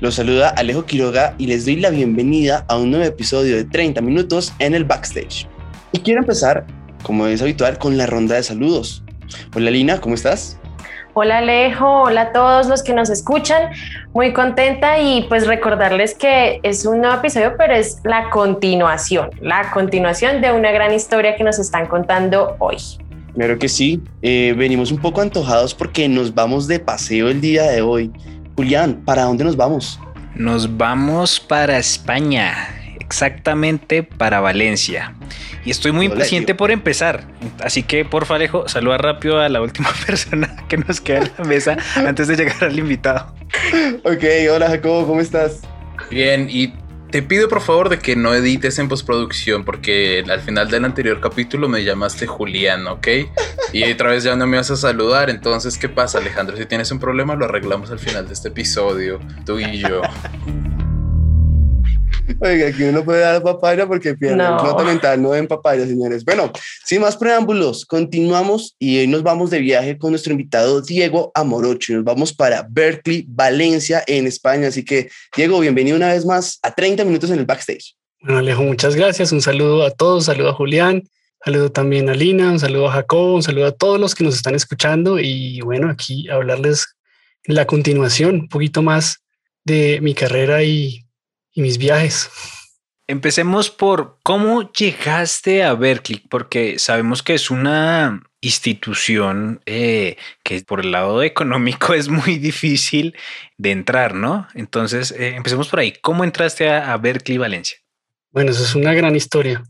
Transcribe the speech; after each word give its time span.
Los 0.00 0.16
saluda 0.16 0.48
Alejo 0.48 0.84
Quiroga 0.86 1.36
y 1.38 1.46
les 1.46 1.66
doy 1.66 1.76
la 1.76 1.90
bienvenida 1.90 2.64
a 2.68 2.76
un 2.76 2.90
nuevo 2.90 3.04
episodio 3.04 3.54
de 3.54 3.64
30 3.64 4.00
minutos 4.00 4.52
en 4.58 4.74
el 4.74 4.84
backstage. 4.84 5.46
Y 5.92 6.00
quiero 6.00 6.20
empezar, 6.20 6.66
como 7.04 7.28
es 7.28 7.40
habitual, 7.40 7.78
con 7.78 7.96
la 7.96 8.06
ronda 8.06 8.34
de 8.34 8.42
saludos. 8.42 9.04
Hola 9.54 9.70
Lina, 9.70 10.00
¿cómo 10.00 10.16
estás? 10.16 10.58
Hola 11.14 11.38
Alejo, 11.38 12.02
hola 12.02 12.22
a 12.22 12.32
todos 12.32 12.66
los 12.66 12.82
que 12.82 12.92
nos 12.92 13.08
escuchan. 13.08 13.70
Muy 14.12 14.32
contenta 14.32 14.98
y 14.98 15.26
pues 15.28 15.46
recordarles 15.46 16.16
que 16.16 16.58
es 16.64 16.84
un 16.86 17.00
nuevo 17.00 17.14
episodio, 17.14 17.54
pero 17.56 17.74
es 17.74 18.00
la 18.02 18.30
continuación, 18.30 19.30
la 19.40 19.70
continuación 19.70 20.40
de 20.40 20.50
una 20.50 20.72
gran 20.72 20.92
historia 20.92 21.36
que 21.36 21.44
nos 21.44 21.60
están 21.60 21.86
contando 21.86 22.56
hoy. 22.58 22.78
Claro 23.34 23.58
que 23.60 23.68
sí, 23.68 24.00
eh, 24.22 24.54
venimos 24.56 24.90
un 24.90 24.98
poco 24.98 25.20
antojados 25.20 25.72
porque 25.72 26.08
nos 26.08 26.34
vamos 26.34 26.66
de 26.66 26.80
paseo 26.80 27.28
el 27.28 27.40
día 27.40 27.62
de 27.62 27.80
hoy 27.80 28.12
Julián, 28.56 29.02
¿para 29.04 29.22
dónde 29.22 29.44
nos 29.44 29.56
vamos? 29.56 29.98
Nos 30.36 30.76
vamos 30.76 31.40
para 31.40 31.78
España, 31.78 32.54
exactamente 33.00 34.02
para 34.02 34.40
Valencia. 34.40 35.14
Y 35.64 35.70
estoy 35.70 35.92
muy 35.92 36.06
impaciente 36.06 36.54
por 36.54 36.70
empezar. 36.70 37.24
Así 37.62 37.82
que, 37.82 38.04
por 38.04 38.30
Alejo, 38.30 38.68
saluda 38.68 38.98
rápido 38.98 39.40
a 39.40 39.48
la 39.48 39.60
última 39.60 39.90
persona 40.06 40.56
que 40.68 40.76
nos 40.76 41.00
queda 41.00 41.20
en 41.20 41.30
la 41.38 41.44
mesa 41.44 41.76
antes 41.96 42.28
de 42.28 42.36
llegar 42.36 42.64
al 42.64 42.78
invitado. 42.78 43.34
Ok, 44.04 44.24
hola 44.52 44.68
Jacobo, 44.68 45.06
¿cómo 45.06 45.20
estás? 45.20 45.62
Bien, 46.10 46.48
y 46.50 46.74
te 47.14 47.22
pido 47.22 47.48
por 47.48 47.60
favor 47.60 47.90
de 47.90 48.00
que 48.00 48.16
no 48.16 48.34
edites 48.34 48.80
en 48.80 48.88
postproducción 48.88 49.64
porque 49.64 50.24
al 50.28 50.40
final 50.40 50.68
del 50.68 50.84
anterior 50.84 51.20
capítulo 51.20 51.68
me 51.68 51.84
llamaste 51.84 52.26
Julián, 52.26 52.88
¿ok? 52.88 53.06
Y 53.72 53.84
otra 53.84 54.10
vez 54.10 54.24
ya 54.24 54.34
no 54.34 54.48
me 54.48 54.56
vas 54.56 54.72
a 54.72 54.76
saludar, 54.76 55.30
entonces 55.30 55.78
¿qué 55.78 55.88
pasa 55.88 56.18
Alejandro? 56.18 56.56
Si 56.56 56.66
tienes 56.66 56.90
un 56.90 56.98
problema 56.98 57.36
lo 57.36 57.44
arreglamos 57.44 57.92
al 57.92 58.00
final 58.00 58.26
de 58.26 58.32
este 58.32 58.48
episodio, 58.48 59.20
tú 59.46 59.60
y 59.60 59.78
yo. 59.78 60.02
Oiga, 62.40 62.68
aquí 62.68 62.84
uno 62.84 63.04
puede 63.04 63.20
dar 63.20 63.42
papaya 63.42 63.86
porque 63.86 64.14
pierde 64.14 64.36
no. 64.36 64.78
el 64.78 64.86
mental, 64.86 65.20
no 65.20 65.32
den 65.32 65.46
papaya, 65.46 65.86
señores. 65.86 66.24
Bueno, 66.24 66.50
sin 66.84 67.00
más 67.00 67.16
preámbulos, 67.16 67.84
continuamos 67.84 68.76
y 68.78 68.98
hoy 68.98 69.06
nos 69.06 69.22
vamos 69.22 69.50
de 69.50 69.60
viaje 69.60 69.98
con 69.98 70.10
nuestro 70.10 70.32
invitado 70.32 70.80
Diego 70.80 71.30
Amorocho. 71.34 71.92
Nos 71.94 72.04
vamos 72.04 72.32
para 72.32 72.66
Berkeley, 72.68 73.26
Valencia, 73.28 74.02
en 74.06 74.26
España. 74.26 74.68
Así 74.68 74.84
que, 74.84 75.10
Diego, 75.36 75.60
bienvenido 75.60 75.96
una 75.96 76.12
vez 76.12 76.24
más 76.24 76.58
a 76.62 76.74
30 76.74 77.04
minutos 77.04 77.30
en 77.30 77.40
el 77.40 77.44
backstage. 77.44 77.94
Bueno, 78.20 78.38
Alejo, 78.38 78.62
muchas 78.62 78.96
gracias. 78.96 79.30
Un 79.32 79.42
saludo 79.42 79.84
a 79.84 79.90
todos, 79.90 80.24
saludo 80.24 80.48
a 80.48 80.54
Julián, 80.54 81.02
saludo 81.44 81.70
también 81.72 82.08
a 82.08 82.14
Lina, 82.14 82.50
un 82.50 82.58
saludo 82.58 82.88
a 82.88 82.92
Jacobo, 82.92 83.34
un 83.34 83.42
saludo 83.42 83.66
a 83.66 83.72
todos 83.72 84.00
los 84.00 84.14
que 84.14 84.24
nos 84.24 84.34
están 84.34 84.54
escuchando 84.54 85.18
y 85.18 85.60
bueno, 85.60 85.90
aquí 85.90 86.28
hablarles 86.30 86.86
en 87.44 87.54
la 87.54 87.66
continuación 87.66 88.34
un 88.36 88.48
poquito 88.48 88.80
más 88.80 89.18
de 89.64 90.00
mi 90.00 90.14
carrera 90.14 90.62
y 90.62 91.03
y 91.54 91.62
mis 91.62 91.78
viajes. 91.78 92.30
Empecemos 93.06 93.70
por 93.70 94.18
cómo 94.22 94.72
llegaste 94.72 95.62
a 95.62 95.74
Berkeley, 95.74 96.22
porque 96.28 96.78
sabemos 96.78 97.22
que 97.22 97.34
es 97.34 97.50
una 97.50 98.22
institución 98.40 99.60
eh, 99.66 100.16
que 100.42 100.60
por 100.62 100.80
el 100.80 100.92
lado 100.92 101.22
económico 101.22 101.94
es 101.94 102.08
muy 102.08 102.38
difícil 102.38 103.14
de 103.56 103.70
entrar, 103.70 104.14
¿no? 104.14 104.48
Entonces, 104.54 105.12
eh, 105.12 105.34
empecemos 105.36 105.68
por 105.68 105.80
ahí. 105.80 105.94
¿Cómo 106.02 106.24
entraste 106.24 106.68
a, 106.68 106.96
Berkeley, 106.96 107.38
Valencia? 107.38 107.78
Bueno, 108.30 108.50
eso 108.50 108.64
es 108.64 108.74
una 108.74 108.92
gran 108.94 109.14
historia. 109.14 109.62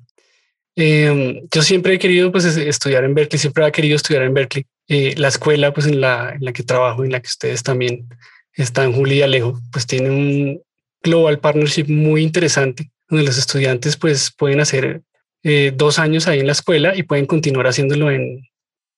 Em, 0.76 1.46
yo 1.52 1.62
siempre 1.62 1.94
he 1.94 1.98
querido 1.98 2.32
pues, 2.32 2.44
estudiar 2.44 3.04
en 3.04 3.14
Berkeley, 3.14 3.38
siempre 3.38 3.66
he 3.66 3.72
querido 3.72 3.96
estudiar 3.96 4.22
en 4.22 4.34
Berkeley. 4.34 4.66
Eh, 4.88 5.14
la 5.16 5.28
escuela 5.28 5.72
pues, 5.72 5.86
en, 5.86 6.00
la, 6.00 6.34
en 6.34 6.44
la 6.44 6.52
que 6.52 6.62
trabajo, 6.62 7.04
en 7.04 7.12
la 7.12 7.20
que 7.20 7.28
ustedes 7.28 7.62
también 7.62 8.08
están, 8.52 8.92
Juli 8.92 9.16
y 9.16 9.22
Alejo, 9.22 9.60
pues 9.72 9.86
tiene 9.86 10.10
un, 10.10 10.62
global 11.04 11.38
partnership 11.38 11.84
muy 11.88 12.22
interesante, 12.22 12.90
donde 13.08 13.26
los 13.26 13.38
estudiantes 13.38 13.96
pues 13.96 14.32
pueden 14.36 14.58
hacer 14.60 15.02
eh, 15.44 15.72
dos 15.76 15.98
años 15.98 16.26
ahí 16.26 16.40
en 16.40 16.46
la 16.46 16.52
escuela 16.52 16.96
y 16.96 17.04
pueden 17.04 17.26
continuar 17.26 17.66
haciéndolo 17.66 18.10
en, 18.10 18.42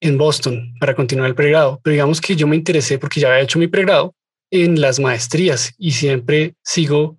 en 0.01 0.17
Boston 0.17 0.75
para 0.81 0.95
continuar 0.95 1.29
el 1.29 1.35
pregrado. 1.35 1.81
Pero 1.83 1.93
digamos 1.93 2.21
que 2.21 2.37
yo 2.37 2.47
me 2.47 2.57
interesé 2.57 2.99
porque 2.99 3.21
ya 3.21 3.29
había 3.29 3.43
hecho 3.43 3.59
mi 3.59 3.67
pregrado 3.67 4.15
en 4.51 4.81
las 4.81 5.01
maestrías 5.01 5.75
y 5.77 5.91
siempre 5.91 6.55
sigo 6.63 7.19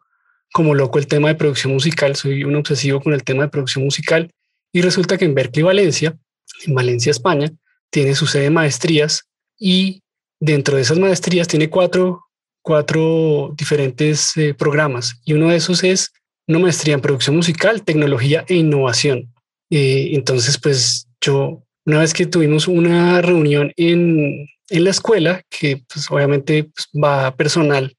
como 0.53 0.73
loco 0.73 0.97
el 0.97 1.07
tema 1.07 1.27
de 1.27 1.35
producción 1.35 1.73
musical. 1.73 2.15
Soy 2.15 2.45
un 2.45 2.55
obsesivo 2.55 3.01
con 3.01 3.13
el 3.13 3.23
tema 3.23 3.43
de 3.43 3.49
producción 3.49 3.83
musical 3.83 4.31
y 4.71 4.81
resulta 4.81 5.17
que 5.17 5.25
en 5.25 5.35
Berkeley, 5.35 5.63
Valencia, 5.63 6.17
en 6.65 6.73
Valencia, 6.73 7.11
España, 7.11 7.51
tiene 7.89 8.15
su 8.15 8.25
sede 8.25 8.43
de 8.43 8.49
maestrías 8.49 9.27
y 9.59 10.01
dentro 10.39 10.75
de 10.75 10.83
esas 10.83 10.99
maestrías 10.99 11.47
tiene 11.47 11.69
cuatro 11.69 12.26
cuatro 12.67 13.53
diferentes 13.57 14.35
eh, 14.35 14.53
programas 14.53 15.22
y 15.23 15.31
uno 15.31 15.47
de 15.47 15.55
esos 15.55 15.85
es 15.85 16.11
una 16.50 16.59
maestría 16.59 16.95
en 16.95 17.00
producción 17.00 17.38
musical, 17.38 17.81
tecnología 17.83 18.44
e 18.50 18.55
innovación. 18.55 19.33
Eh, 19.69 20.09
entonces, 20.16 20.57
pues 20.57 21.07
yo, 21.22 21.63
una 21.85 22.00
vez 22.00 22.13
que 22.13 22.25
tuvimos 22.25 22.67
una 22.67 23.22
reunión 23.22 23.72
en, 23.78 24.50
en 24.69 24.83
la 24.83 24.89
escuela, 24.89 25.44
que 25.50 25.81
pues, 25.88 26.11
obviamente 26.11 26.66
pues, 26.66 26.89
va 26.94 27.33
personal 27.38 27.95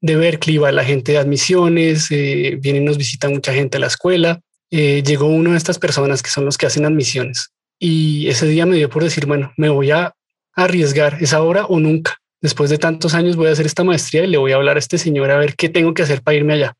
de 0.00 0.14
Berkeley, 0.14 0.58
va 0.58 0.70
la 0.70 0.84
gente 0.84 1.10
de 1.10 1.18
admisiones, 1.18 2.06
eh, 2.12 2.56
viene 2.60 2.78
y 2.78 2.84
nos 2.84 2.98
visita 2.98 3.28
mucha 3.28 3.52
gente 3.52 3.78
a 3.78 3.80
la 3.80 3.88
escuela, 3.88 4.40
llegó 4.70 5.26
una 5.26 5.52
de 5.52 5.56
estas 5.56 5.78
personas 5.80 6.22
que 6.22 6.30
son 6.30 6.44
los 6.44 6.56
que 6.56 6.66
hacen 6.66 6.84
admisiones. 6.84 7.50
Y 7.80 8.28
ese 8.28 8.46
día 8.46 8.64
me 8.64 8.76
dio 8.76 8.88
por 8.90 9.02
decir, 9.02 9.26
bueno, 9.26 9.52
me 9.56 9.70
voy 9.70 9.90
a 9.90 10.14
arriesgar, 10.54 11.18
es 11.20 11.32
ahora 11.32 11.66
o 11.66 11.80
nunca 11.80 12.20
después 12.44 12.68
de 12.68 12.76
tantos 12.76 13.14
años 13.14 13.36
voy 13.36 13.48
a 13.48 13.52
hacer 13.52 13.64
esta 13.64 13.84
maestría 13.84 14.22
y 14.22 14.26
le 14.26 14.36
voy 14.36 14.52
a 14.52 14.56
hablar 14.56 14.76
a 14.76 14.78
este 14.78 14.98
señor 14.98 15.30
a 15.30 15.38
ver 15.38 15.56
qué 15.56 15.70
tengo 15.70 15.94
que 15.94 16.02
hacer 16.02 16.20
para 16.20 16.36
irme 16.36 16.52
allá. 16.52 16.74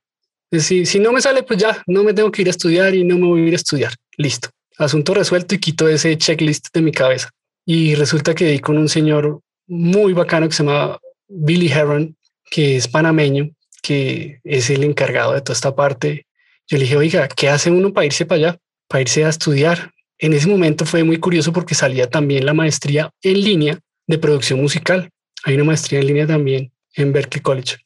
Si, 0.53 0.85
si 0.85 0.99
no 0.99 1.11
me 1.11 1.23
sale, 1.23 1.43
pues 1.43 1.59
ya 1.59 1.83
no 1.87 2.05
me 2.05 2.13
tengo 2.13 2.31
que 2.31 2.43
ir 2.43 2.49
a 2.49 2.51
estudiar 2.51 2.95
y 2.95 3.03
no 3.03 3.17
me 3.17 3.27
voy 3.27 3.41
a 3.41 3.47
ir 3.47 3.55
a 3.55 3.57
estudiar. 3.57 3.95
Listo. 4.19 4.51
Asunto 4.77 5.15
resuelto 5.15 5.55
y 5.55 5.59
quito 5.59 5.89
ese 5.89 6.19
checklist 6.19 6.67
de 6.75 6.83
mi 6.83 6.93
cabeza. 6.93 7.31
Y 7.65 7.95
resulta 7.95 8.35
que 8.35 8.45
di 8.45 8.59
con 8.59 8.77
un 8.77 8.91
señor 8.91 9.41
muy 9.67 10.13
bacano 10.13 10.47
que 10.47 10.55
se 10.55 10.65
llama 10.65 10.99
Billy 11.29 11.73
Heron, 11.73 12.15
que 12.51 12.77
es 12.77 12.87
panameño, 12.87 13.49
que 13.83 14.41
es 14.45 14.69
el 14.69 14.85
encargado 14.85 15.33
de 15.33 15.41
toda 15.41 15.55
esta 15.55 15.75
parte. 15.75 16.27
Yo 16.69 16.77
le 16.77 16.85
dije, 16.85 16.99
oiga, 16.99 17.27
¿qué 17.27 17.49
hace 17.49 17.71
uno 17.71 17.95
para 17.95 18.05
irse 18.05 18.27
para 18.27 18.37
allá? 18.37 18.59
Para 18.87 19.01
irse 19.01 19.25
a 19.25 19.31
estudiar. 19.31 19.93
En 20.19 20.35
ese 20.35 20.47
momento 20.47 20.85
fue 20.85 21.05
muy 21.05 21.17
curioso 21.17 21.55
porque 21.55 21.75
salía 21.75 22.11
también 22.11 22.45
la 22.45 22.53
maestría 22.53 23.11
en 23.23 23.41
línea 23.41 23.79
de 24.07 24.19
producción 24.19 24.61
musical. 24.61 25.09
Hay 25.45 25.55
una 25.55 25.65
maestría 25.65 26.01
en 26.01 26.07
línea 26.07 26.27
también 26.27 26.73
en 26.95 27.13
Berkeley 27.13 27.43
College, 27.43 27.77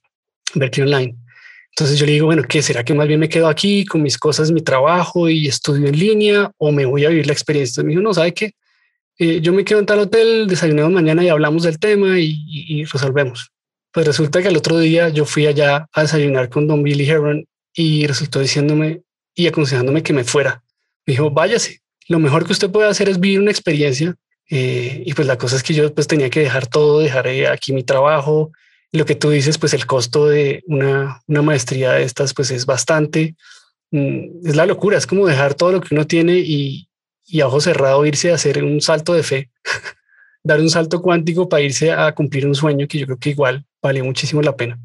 Berkeley 0.54 0.86
Online. 0.86 1.16
Entonces 1.70 1.98
yo 1.98 2.06
le 2.06 2.12
digo, 2.12 2.26
bueno, 2.26 2.42
¿qué 2.48 2.62
será 2.62 2.84
que 2.84 2.94
más 2.94 3.06
bien 3.06 3.20
me 3.20 3.28
quedo 3.28 3.48
aquí 3.48 3.84
con 3.84 4.02
mis 4.02 4.18
cosas, 4.18 4.50
mi 4.50 4.62
trabajo 4.62 5.28
y 5.28 5.46
estudio 5.46 5.86
en 5.86 5.98
línea 5.98 6.50
o 6.58 6.72
me 6.72 6.84
voy 6.84 7.04
a 7.04 7.08
vivir 7.08 7.26
la 7.26 7.32
experiencia? 7.32 7.82
Me 7.82 7.90
dijo, 7.90 8.02
no, 8.02 8.14
¿sabe 8.14 8.32
qué? 8.32 8.52
Eh, 9.18 9.40
yo 9.40 9.52
me 9.52 9.64
quedo 9.64 9.80
en 9.80 9.86
tal 9.86 9.98
hotel, 9.98 10.46
desayunamos 10.46 10.92
mañana 10.92 11.24
y 11.24 11.28
hablamos 11.28 11.64
del 11.64 11.78
tema 11.78 12.18
y, 12.18 12.84
resolvemos. 12.84 13.50
Pues 13.92 14.06
resulta 14.06 14.40
que 14.40 14.48
el 14.48 14.56
otro 14.56 14.78
día 14.78 15.08
yo 15.08 15.24
fui 15.24 15.46
allá 15.46 15.88
a 15.92 16.02
desayunar 16.02 16.48
con 16.48 16.68
don 16.68 16.82
Billy 16.82 17.08
Heron 17.08 17.44
y 17.74 18.06
resultó 18.06 18.40
diciéndome 18.40 19.02
y 19.34 19.46
aconsejándome 19.48 20.02
que 20.02 20.12
me 20.12 20.24
fuera. 20.24 20.62
Me 21.06 21.12
dijo, 21.12 21.30
váyase. 21.30 21.80
Lo 22.06 22.18
mejor 22.18 22.46
que 22.46 22.52
usted 22.52 22.70
puede 22.70 22.88
hacer 22.88 23.08
es 23.08 23.18
vivir 23.18 23.40
una 23.40 23.50
experiencia 23.50 24.14
eh, 24.48 25.02
y 25.04 25.12
pues 25.14 25.26
la 25.26 25.36
cosa 25.36 25.56
es 25.56 25.62
que 25.62 25.74
yo 25.74 25.92
pues 25.94 26.06
tenía 26.06 26.30
que 26.30 26.40
dejar 26.40 26.66
todo, 26.66 27.00
dejar 27.00 27.28
aquí 27.52 27.72
mi 27.72 27.82
trabajo. 27.82 28.52
Lo 28.92 29.04
que 29.04 29.14
tú 29.14 29.30
dices, 29.30 29.58
pues 29.58 29.74
el 29.74 29.86
costo 29.86 30.26
de 30.26 30.62
una, 30.66 31.20
una 31.26 31.42
maestría 31.42 31.92
de 31.92 32.04
estas 32.04 32.32
pues 32.32 32.50
es 32.50 32.64
bastante, 32.64 33.36
mm, 33.90 34.46
es 34.46 34.56
la 34.56 34.66
locura, 34.66 34.96
es 34.96 35.06
como 35.06 35.26
dejar 35.26 35.54
todo 35.54 35.72
lo 35.72 35.80
que 35.80 35.94
uno 35.94 36.06
tiene 36.06 36.38
y, 36.38 36.88
y 37.26 37.40
a 37.40 37.46
ojo 37.46 37.60
cerrado 37.60 38.06
irse 38.06 38.30
a 38.30 38.36
hacer 38.36 38.64
un 38.64 38.80
salto 38.80 39.12
de 39.12 39.22
fe, 39.22 39.50
dar 40.42 40.60
un 40.60 40.70
salto 40.70 41.02
cuántico 41.02 41.48
para 41.48 41.62
irse 41.62 41.92
a 41.92 42.14
cumplir 42.14 42.46
un 42.46 42.54
sueño 42.54 42.88
que 42.88 42.98
yo 42.98 43.06
creo 43.06 43.18
que 43.18 43.30
igual 43.30 43.66
vale 43.82 44.02
muchísimo 44.02 44.40
la 44.40 44.56
pena. 44.56 44.78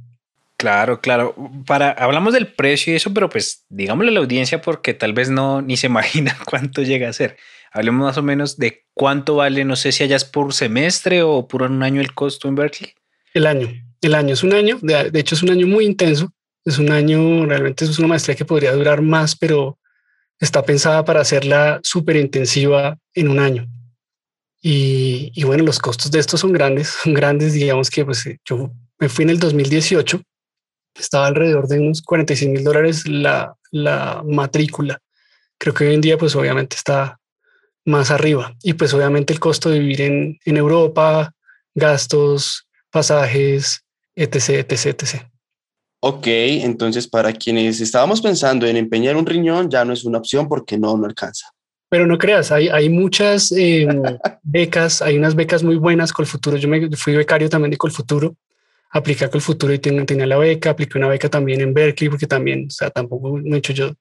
Claro, 0.58 1.02
claro. 1.02 1.36
Para 1.66 1.92
hablamos 1.92 2.34
del 2.34 2.48
precio 2.48 2.94
y 2.94 2.96
eso, 2.96 3.14
pero 3.14 3.30
pues 3.30 3.66
digámosle 3.70 4.12
a 4.12 4.14
la 4.14 4.20
audiencia 4.20 4.62
porque 4.62 4.94
tal 4.94 5.14
vez 5.14 5.30
no 5.30 5.62
ni 5.62 5.78
se 5.78 5.88
imagina 5.92 6.38
cuánto 6.46 6.82
llega 6.82 7.10
a 7.10 7.14
ser. 7.14 7.38
Hablemos 7.74 8.06
más 8.06 8.18
o 8.18 8.24
menos 8.24 8.58
de 8.58 8.86
cuánto 8.94 9.38
vale, 9.38 9.66
no 9.66 9.76
sé 9.76 9.92
si 9.92 10.04
allá 10.04 10.16
es 10.16 10.26
por 10.26 10.54
semestre 10.54 11.24
o 11.24 11.48
por 11.48 11.64
un 11.64 11.82
año 11.82 12.02
el 12.02 12.14
costo 12.14 12.48
en 12.48 12.54
Berkeley. 12.54 12.94
El 13.34 13.48
año, 13.48 13.68
el 14.00 14.14
año 14.14 14.36
es 14.36 14.44
un 14.44 14.54
año, 14.54 14.78
de, 14.80 15.10
hecho 15.20 15.34
es 15.34 15.42
un 15.42 15.50
año 15.50 15.66
muy 15.66 15.86
intenso, 15.86 16.32
es 16.64 16.78
un 16.78 16.92
año, 16.92 17.48
realmente 17.48 17.84
es 17.86 17.98
una 17.98 18.10
maestría 18.10 18.36
que 18.36 18.46
podría 18.46 18.74
durar 18.74 19.02
más, 19.02 19.36
pero 19.36 19.80
está 20.40 20.64
pensada 20.64 21.04
para 21.04 21.22
hacerla 21.22 21.80
súper 21.82 22.18
intensiva 22.18 22.96
en 23.16 23.28
un 23.28 23.40
año. 23.40 23.68
Y, 24.62 25.32
y, 25.34 25.44
bueno, 25.44 25.64
los 25.64 25.80
costos 25.80 26.12
de 26.12 26.20
esto 26.20 26.38
son 26.38 26.54
grandes, 26.54 26.90
son 27.04 27.16
grandes, 27.16 27.54
digamos 27.54 27.90
que 27.90 28.06
pues 28.06 28.24
yo 28.46 28.72
me 29.00 29.10
fui 29.10 29.24
en 29.24 29.32
el 29.32 29.40
2018, 29.40 30.22
estaba 31.00 31.26
alrededor 31.26 31.68
de 31.68 31.80
unos 31.80 32.04
46 32.04 32.52
mil 32.52 32.64
dólares 32.64 33.08
la, 33.08 33.56
la 33.72 34.22
matrícula. 34.24 35.00
Creo 35.58 35.74
que 35.74 35.88
hoy 35.88 35.96
en 35.96 36.02
día 36.02 36.20
pues 36.20 36.36
obviamente 36.36 36.76
está 36.76 37.20
más 37.86 38.12
arriba 38.12 38.56
y 38.64 38.74
pues 38.74 38.94
obviamente 38.94 39.34
el 39.34 39.40
costo 39.40 39.70
de 39.70 39.80
vivir 39.80 40.02
en, 40.02 40.40
en 40.46 40.58
Europa, 40.58 41.34
gastos, 41.76 42.68
pasajes, 42.90 43.84
etc, 44.16 44.70
etc, 44.70 44.86
etc. 44.86 45.34
Ok, 46.06 46.28
entonces 46.28 47.08
para 47.08 47.32
quienes 47.32 47.80
estábamos 47.80 48.22
pensando 48.22 48.68
en 48.68 48.78
empeñar 48.78 49.16
un 49.16 49.26
riñón, 49.26 49.70
ya 49.70 49.86
no 49.86 49.94
es 49.94 50.04
una 50.04 50.18
opción 50.18 50.48
porque 50.50 50.78
no, 50.78 50.98
no 50.98 51.06
alcanza. 51.06 51.48
Pero 51.90 52.06
no 52.06 52.18
creas, 52.18 52.52
hay, 52.52 52.68
hay 52.68 52.90
muchas 52.90 53.52
em, 53.52 54.02
becas, 54.44 55.02
hay 55.02 55.18
unas 55.18 55.36
becas 55.36 55.64
muy 55.64 55.76
buenas 55.76 56.12
con 56.12 56.24
el 56.24 56.28
futuro. 56.30 56.58
Yo 56.58 56.68
me 56.68 56.90
fui 56.98 57.16
becario 57.16 57.50
también 57.50 57.72
de 57.72 57.78
Colfuturo, 57.78 58.36
apliqué 58.90 59.26
a 59.26 59.30
Colfuturo 59.30 59.74
y 59.74 59.80
tenía, 59.80 60.06
tenía 60.06 60.26
la 60.26 60.38
beca, 60.38 60.72
apliqué 60.72 60.98
una 60.98 61.08
beca 61.08 61.30
también 61.30 61.62
en 61.62 61.74
Berkeley 61.74 62.10
porque 62.10 62.28
también, 62.28 62.66
o 62.68 62.72
sea, 62.72 62.90
tampoco 62.90 63.40
hecho 63.46 63.74
yo, 63.74 63.94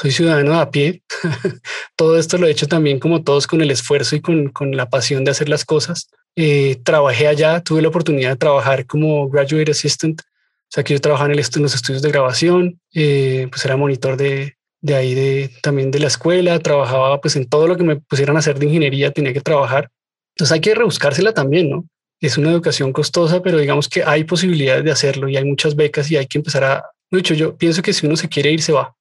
soy 0.00 0.10
ciudadano 0.10 0.58
a 0.58 0.70
pie. 0.70 1.02
Todo 1.96 2.18
esto 2.18 2.38
lo 2.38 2.46
he 2.46 2.50
hecho 2.50 2.66
también 2.66 2.98
como 2.98 3.22
todos 3.22 3.46
con 3.46 3.60
el 3.60 3.70
esfuerzo 3.70 4.16
y 4.16 4.20
con, 4.20 4.48
con 4.48 4.76
la 4.76 4.88
pasión 4.88 5.24
de 5.24 5.32
hacer 5.32 5.48
las 5.48 5.64
cosas. 5.64 6.08
Eh, 6.36 6.76
trabajé 6.84 7.26
allá, 7.26 7.60
tuve 7.60 7.82
la 7.82 7.88
oportunidad 7.88 8.30
de 8.30 8.36
trabajar 8.36 8.86
como 8.86 9.28
graduate 9.28 9.72
assistant 9.72 10.22
o 10.70 10.72
sea, 10.72 10.84
que 10.84 10.94
yo 10.94 11.00
trabajaba 11.00 11.32
en, 11.32 11.36
el, 11.36 11.44
en 11.44 11.62
los 11.62 11.74
estudios 11.74 12.00
de 12.00 12.10
grabación, 12.10 12.80
eh, 12.94 13.48
pues 13.50 13.64
era 13.64 13.76
monitor 13.76 14.16
de, 14.16 14.54
de 14.80 14.94
ahí 14.94 15.14
de, 15.14 15.50
también 15.62 15.90
de 15.90 15.98
la 15.98 16.06
escuela, 16.06 16.60
trabajaba 16.60 17.20
pues 17.20 17.34
en 17.34 17.48
todo 17.48 17.66
lo 17.66 17.76
que 17.76 17.82
me 17.82 17.96
pusieran 17.96 18.36
a 18.36 18.38
hacer 18.38 18.56
de 18.56 18.66
ingeniería, 18.66 19.10
tenía 19.10 19.32
que 19.32 19.40
trabajar. 19.40 19.90
Entonces 20.36 20.52
hay 20.52 20.60
que 20.60 20.72
rebuscársela 20.76 21.34
también, 21.34 21.70
¿no? 21.70 21.86
Es 22.20 22.38
una 22.38 22.52
educación 22.52 22.92
costosa, 22.92 23.42
pero 23.42 23.58
digamos 23.58 23.88
que 23.88 24.04
hay 24.04 24.22
posibilidades 24.22 24.84
de 24.84 24.92
hacerlo 24.92 25.28
y 25.28 25.36
hay 25.36 25.44
muchas 25.44 25.74
becas 25.74 26.08
y 26.12 26.16
hay 26.16 26.26
que 26.26 26.38
empezar 26.38 26.62
a... 26.62 26.84
Mucho, 27.10 27.34
yo 27.34 27.56
pienso 27.56 27.82
que 27.82 27.92
si 27.92 28.06
uno 28.06 28.14
se 28.14 28.28
quiere 28.28 28.52
ir, 28.52 28.62
se 28.62 28.70
va. 28.70 28.94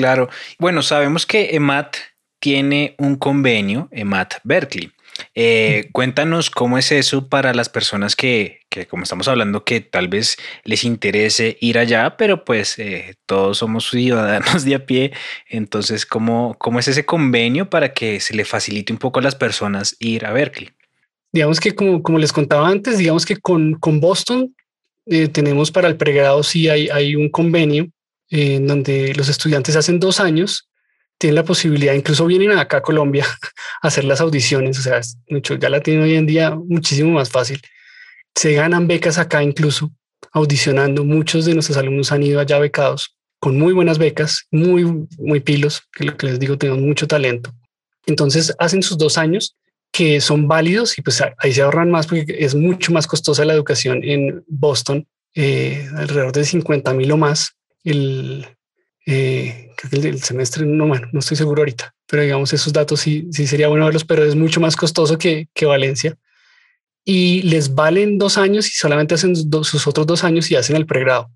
Claro. 0.00 0.30
Bueno, 0.58 0.80
sabemos 0.80 1.26
que 1.26 1.50
EMAT 1.52 1.94
tiene 2.38 2.94
un 2.96 3.16
convenio, 3.16 3.88
EMAT 3.92 4.36
Berkeley. 4.44 4.90
Eh, 5.34 5.90
cuéntanos 5.92 6.48
cómo 6.48 6.78
es 6.78 6.90
eso 6.90 7.28
para 7.28 7.52
las 7.52 7.68
personas 7.68 8.16
que, 8.16 8.60
que, 8.70 8.86
como 8.86 9.02
estamos 9.02 9.28
hablando, 9.28 9.62
que 9.62 9.82
tal 9.82 10.08
vez 10.08 10.38
les 10.64 10.84
interese 10.84 11.58
ir 11.60 11.76
allá, 11.76 12.16
pero 12.16 12.46
pues 12.46 12.78
eh, 12.78 13.16
todos 13.26 13.58
somos 13.58 13.90
ciudadanos 13.90 14.64
de 14.64 14.74
a 14.76 14.86
pie. 14.86 15.12
Entonces, 15.46 16.06
¿cómo, 16.06 16.56
¿cómo 16.58 16.78
es 16.78 16.88
ese 16.88 17.04
convenio 17.04 17.68
para 17.68 17.92
que 17.92 18.20
se 18.20 18.34
le 18.34 18.46
facilite 18.46 18.94
un 18.94 18.98
poco 18.98 19.18
a 19.18 19.22
las 19.22 19.34
personas 19.34 19.96
ir 19.98 20.24
a 20.24 20.32
Berkeley? 20.32 20.70
Digamos 21.30 21.60
que 21.60 21.74
como, 21.74 22.02
como 22.02 22.16
les 22.16 22.32
contaba 22.32 22.70
antes, 22.70 22.96
digamos 22.96 23.26
que 23.26 23.36
con, 23.36 23.74
con 23.74 24.00
Boston 24.00 24.56
eh, 25.04 25.28
tenemos 25.28 25.70
para 25.70 25.88
el 25.88 25.98
pregrado, 25.98 26.42
sí 26.42 26.70
hay, 26.70 26.88
hay 26.88 27.16
un 27.16 27.28
convenio 27.28 27.90
en 28.30 28.66
donde 28.66 29.14
los 29.14 29.28
estudiantes 29.28 29.76
hacen 29.76 30.00
dos 30.00 30.20
años 30.20 30.68
tienen 31.18 31.34
la 31.34 31.44
posibilidad, 31.44 31.92
incluso 31.92 32.24
vienen 32.24 32.52
acá 32.52 32.78
a 32.78 32.82
Colombia 32.82 33.26
a 33.82 33.88
hacer 33.88 34.04
las 34.04 34.20
audiciones, 34.20 34.78
o 34.78 34.82
sea, 34.82 35.00
mucho, 35.28 35.56
ya 35.56 35.68
la 35.68 35.80
tienen 35.80 36.04
hoy 36.04 36.14
en 36.14 36.26
día 36.26 36.50
muchísimo 36.54 37.10
más 37.10 37.28
fácil. 37.28 37.60
Se 38.34 38.54
ganan 38.54 38.86
becas 38.86 39.18
acá 39.18 39.42
incluso 39.42 39.90
audicionando. 40.32 41.04
Muchos 41.04 41.44
de 41.44 41.54
nuestros 41.54 41.76
alumnos 41.76 42.12
han 42.12 42.22
ido 42.22 42.40
allá 42.40 42.58
becados 42.58 43.16
con 43.38 43.58
muy 43.58 43.72
buenas 43.72 43.98
becas, 43.98 44.46
muy, 44.50 44.84
muy 45.18 45.40
pilos, 45.40 45.82
que 45.92 46.04
lo 46.04 46.16
que 46.16 46.26
les 46.26 46.38
digo, 46.38 46.56
tenemos 46.56 46.80
mucho 46.80 47.08
talento. 47.08 47.52
Entonces 48.06 48.54
hacen 48.58 48.82
sus 48.82 48.96
dos 48.96 49.18
años 49.18 49.56
que 49.92 50.20
son 50.20 50.46
válidos 50.46 50.98
y 50.98 51.02
pues 51.02 51.22
ahí 51.38 51.52
se 51.52 51.62
ahorran 51.62 51.90
más 51.90 52.06
porque 52.06 52.24
es 52.38 52.54
mucho 52.54 52.92
más 52.92 53.06
costosa 53.06 53.44
la 53.44 53.54
educación 53.54 54.04
en 54.04 54.44
Boston, 54.46 55.06
eh, 55.34 55.88
alrededor 55.96 56.32
de 56.32 56.44
50 56.44 56.94
mil 56.94 57.10
o 57.12 57.16
más 57.16 57.56
el, 57.84 58.46
eh, 59.06 59.70
que 59.76 59.96
el, 59.96 60.22
semestre, 60.22 60.66
no, 60.66 60.86
bueno, 60.86 61.08
no 61.12 61.20
estoy 61.20 61.36
seguro 61.36 61.62
ahorita, 61.62 61.94
pero 62.06 62.22
digamos 62.22 62.52
esos 62.52 62.72
datos 62.72 63.00
sí, 63.00 63.28
sí 63.32 63.46
sería 63.46 63.68
bueno 63.68 63.86
verlos, 63.86 64.04
pero 64.04 64.24
es 64.24 64.34
mucho 64.34 64.60
más 64.60 64.76
costoso 64.76 65.18
que, 65.18 65.48
que 65.54 65.66
Valencia. 65.66 66.16
Y 67.04 67.42
les 67.42 67.74
valen 67.74 68.18
dos 68.18 68.36
años 68.36 68.68
y 68.68 68.72
solamente 68.72 69.14
hacen 69.14 69.34
sus 69.34 69.86
otros 69.86 70.06
dos 70.06 70.22
años 70.22 70.50
y 70.50 70.56
hacen 70.56 70.76
el 70.76 70.86
pregrado. 70.86 71.30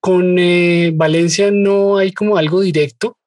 Con 0.00 0.38
eh, 0.38 0.92
Valencia 0.94 1.50
no 1.50 1.98
hay 1.98 2.12
como 2.12 2.36
algo 2.36 2.60
directo, 2.60 3.18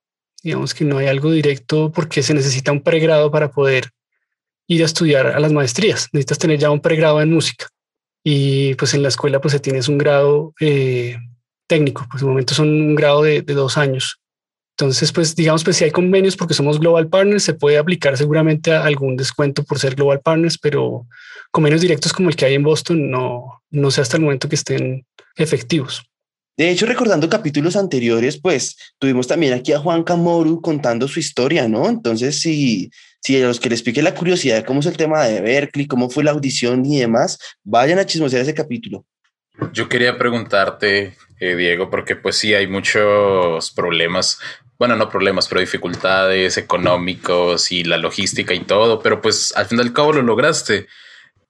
digamos 0.41 0.73
que 0.73 0.85
no 0.85 0.97
hay 0.97 1.07
algo 1.07 1.31
directo 1.31 1.91
porque 1.91 2.23
se 2.23 2.33
necesita 2.33 2.71
un 2.71 2.81
pregrado 2.81 3.31
para 3.31 3.51
poder 3.51 3.89
ir 4.67 4.81
a 4.81 4.85
estudiar 4.85 5.27
a 5.27 5.39
las 5.39 5.53
maestrías. 5.53 6.07
Necesitas 6.11 6.39
tener 6.39 6.59
ya 6.59 6.71
un 6.71 6.81
pregrado 6.81 7.21
en 7.21 7.31
música 7.31 7.67
y 8.23 8.73
pues 8.75 8.93
en 8.93 9.03
la 9.03 9.09
escuela 9.09 9.39
pues 9.39 9.51
se 9.51 9.59
tienes 9.59 9.87
un 9.87 9.97
grado 9.97 10.53
eh, 10.59 11.17
técnico, 11.67 12.05
pues 12.09 12.21
de 12.21 12.27
momento 12.27 12.53
son 12.53 12.69
un 12.69 12.95
grado 12.95 13.23
de, 13.23 13.41
dos 13.41 13.77
años. 13.77 14.19
Entonces, 14.77 15.11
pues 15.11 15.35
digamos, 15.35 15.63
pues 15.63 15.77
si 15.77 15.85
hay 15.85 15.91
convenios 15.91 16.35
porque 16.35 16.53
somos 16.53 16.79
Global 16.79 17.07
Partners, 17.07 17.43
se 17.43 17.53
puede 17.53 17.77
aplicar 17.77 18.17
seguramente 18.17 18.73
algún 18.73 19.15
descuento 19.15 19.63
por 19.63 19.79
ser 19.79 19.95
Global 19.95 20.19
Partners, 20.19 20.57
pero 20.57 21.07
convenios 21.51 21.81
directos 21.81 22.11
como 22.11 22.29
el 22.29 22.35
que 22.35 22.45
hay 22.45 22.55
en 22.55 22.63
Boston 22.63 23.09
no, 23.09 23.61
no 23.69 23.91
sé 23.91 24.01
hasta 24.01 24.17
el 24.17 24.23
momento 24.23 24.49
que 24.49 24.55
estén 24.55 25.05
efectivos. 25.37 26.03
De 26.57 26.69
hecho, 26.69 26.85
recordando 26.85 27.29
capítulos 27.29 27.75
anteriores, 27.75 28.39
pues 28.39 28.77
tuvimos 28.97 29.27
también 29.27 29.53
aquí 29.53 29.73
a 29.73 29.79
Juan 29.79 30.03
Camoru 30.03 30.61
contando 30.61 31.07
su 31.07 31.19
historia, 31.19 31.67
¿no? 31.67 31.89
Entonces, 31.89 32.39
si, 32.39 32.89
si 33.21 33.41
a 33.41 33.47
los 33.47 33.59
que 33.59 33.69
les 33.69 33.81
pique 33.81 34.01
la 34.01 34.15
curiosidad 34.15 34.55
de 34.55 34.65
cómo 34.65 34.79
es 34.79 34.85
el 34.85 34.95
tema 34.95 35.25
de 35.25 35.41
Berkeley, 35.41 35.85
cómo 35.85 36.09
fue 36.09 36.23
la 36.23 36.31
audición 36.31 36.85
y 36.85 36.99
demás, 36.99 37.37
vayan 37.63 37.99
a 37.99 38.05
chismosear 38.05 38.41
ese 38.41 38.53
capítulo. 38.53 39.05
Yo 39.73 39.89
quería 39.89 40.17
preguntarte, 40.17 41.15
eh, 41.39 41.55
Diego, 41.55 41.89
porque 41.89 42.15
pues 42.15 42.37
sí 42.37 42.53
hay 42.53 42.67
muchos 42.67 43.71
problemas, 43.71 44.39
bueno, 44.77 44.95
no 44.95 45.09
problemas, 45.09 45.47
pero 45.47 45.61
dificultades 45.61 46.57
económicos 46.57 47.71
y 47.71 47.83
la 47.83 47.97
logística 47.97 48.53
y 48.53 48.61
todo, 48.61 49.01
pero 49.01 49.21
pues 49.21 49.53
al 49.55 49.65
fin 49.65 49.79
y 49.79 49.81
al 49.81 49.93
cabo 49.93 50.13
lo 50.13 50.21
lograste. 50.21 50.87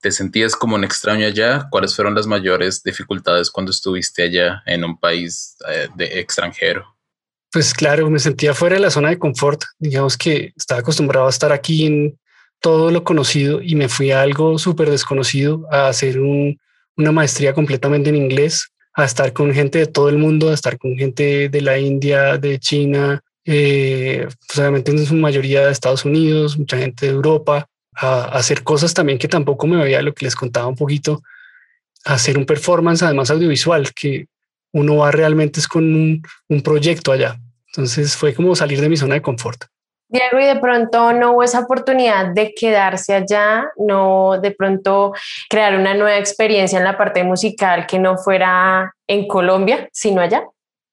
¿Te 0.01 0.11
sentías 0.11 0.55
como 0.55 0.75
un 0.75 0.83
extraño 0.83 1.25
allá? 1.25 1.67
¿Cuáles 1.71 1.95
fueron 1.95 2.13
las 2.13 2.27
mayores 2.27 2.83
dificultades 2.83 3.49
cuando 3.49 3.71
estuviste 3.71 4.21
allá 4.23 4.61
en 4.67 4.83
un 4.83 4.99
país 4.99 5.57
eh, 5.67 5.87
de 5.95 6.19
extranjero? 6.19 6.95
Pues 7.51 7.73
claro, 7.73 8.09
me 8.09 8.19
sentía 8.19 8.53
fuera 8.53 8.75
de 8.75 8.81
la 8.81 8.91
zona 8.91 9.09
de 9.09 9.17
confort. 9.17 9.63
Digamos 9.79 10.17
que 10.17 10.53
estaba 10.55 10.81
acostumbrado 10.81 11.25
a 11.25 11.29
estar 11.29 11.51
aquí 11.51 11.85
en 11.85 12.19
todo 12.59 12.91
lo 12.91 13.03
conocido 13.03 13.61
y 13.61 13.75
me 13.75 13.89
fui 13.89 14.11
a 14.11 14.21
algo 14.21 14.59
súper 14.59 14.89
desconocido, 14.89 15.65
a 15.71 15.87
hacer 15.87 16.19
un, 16.19 16.59
una 16.97 17.11
maestría 17.11 17.53
completamente 17.53 18.09
en 18.09 18.15
inglés, 18.15 18.73
a 18.95 19.03
estar 19.03 19.33
con 19.33 19.53
gente 19.53 19.79
de 19.79 19.87
todo 19.87 20.07
el 20.09 20.17
mundo, 20.17 20.49
a 20.49 20.53
estar 20.53 20.77
con 20.77 20.95
gente 20.95 21.49
de 21.49 21.61
la 21.61 21.77
India, 21.77 22.37
de 22.37 22.59
China, 22.59 23.21
eh, 23.43 24.27
pues 24.47 24.87
en 24.87 25.05
su 25.05 25.15
mayoría 25.15 25.65
de 25.65 25.71
Estados 25.71 26.05
Unidos, 26.05 26.57
mucha 26.57 26.77
gente 26.77 27.05
de 27.05 27.11
Europa, 27.11 27.67
a, 27.93 28.23
hacer 28.37 28.63
cosas 28.63 28.93
también 28.93 29.19
que 29.19 29.27
tampoco 29.27 29.67
me 29.67 29.77
veía 29.77 30.01
lo 30.01 30.13
que 30.13 30.25
les 30.25 30.35
contaba 30.35 30.67
un 30.67 30.75
poquito, 30.75 31.21
a 32.05 32.13
hacer 32.13 32.37
un 32.37 32.45
performance 32.45 33.03
además 33.03 33.29
audiovisual, 33.29 33.93
que 33.93 34.27
uno 34.71 34.97
va 34.97 35.11
realmente 35.11 35.59
es 35.59 35.67
con 35.67 35.83
un, 35.83 36.23
un 36.47 36.61
proyecto 36.61 37.11
allá. 37.11 37.37
Entonces 37.67 38.15
fue 38.15 38.33
como 38.33 38.55
salir 38.55 38.79
de 38.79 38.89
mi 38.89 38.95
zona 38.95 39.15
de 39.15 39.21
confort. 39.21 39.65
Diego, 40.07 40.39
y 40.39 40.45
de 40.45 40.57
pronto 40.57 41.13
no 41.13 41.33
hubo 41.33 41.43
esa 41.43 41.61
oportunidad 41.61 42.33
de 42.33 42.53
quedarse 42.53 43.13
allá, 43.13 43.65
no 43.77 44.39
de 44.39 44.51
pronto 44.51 45.13
crear 45.49 45.77
una 45.77 45.93
nueva 45.93 46.17
experiencia 46.17 46.77
en 46.77 46.85
la 46.85 46.97
parte 46.97 47.23
musical 47.23 47.87
que 47.87 47.99
no 47.99 48.17
fuera 48.17 48.93
en 49.07 49.27
Colombia, 49.27 49.89
sino 49.91 50.21
allá. 50.21 50.43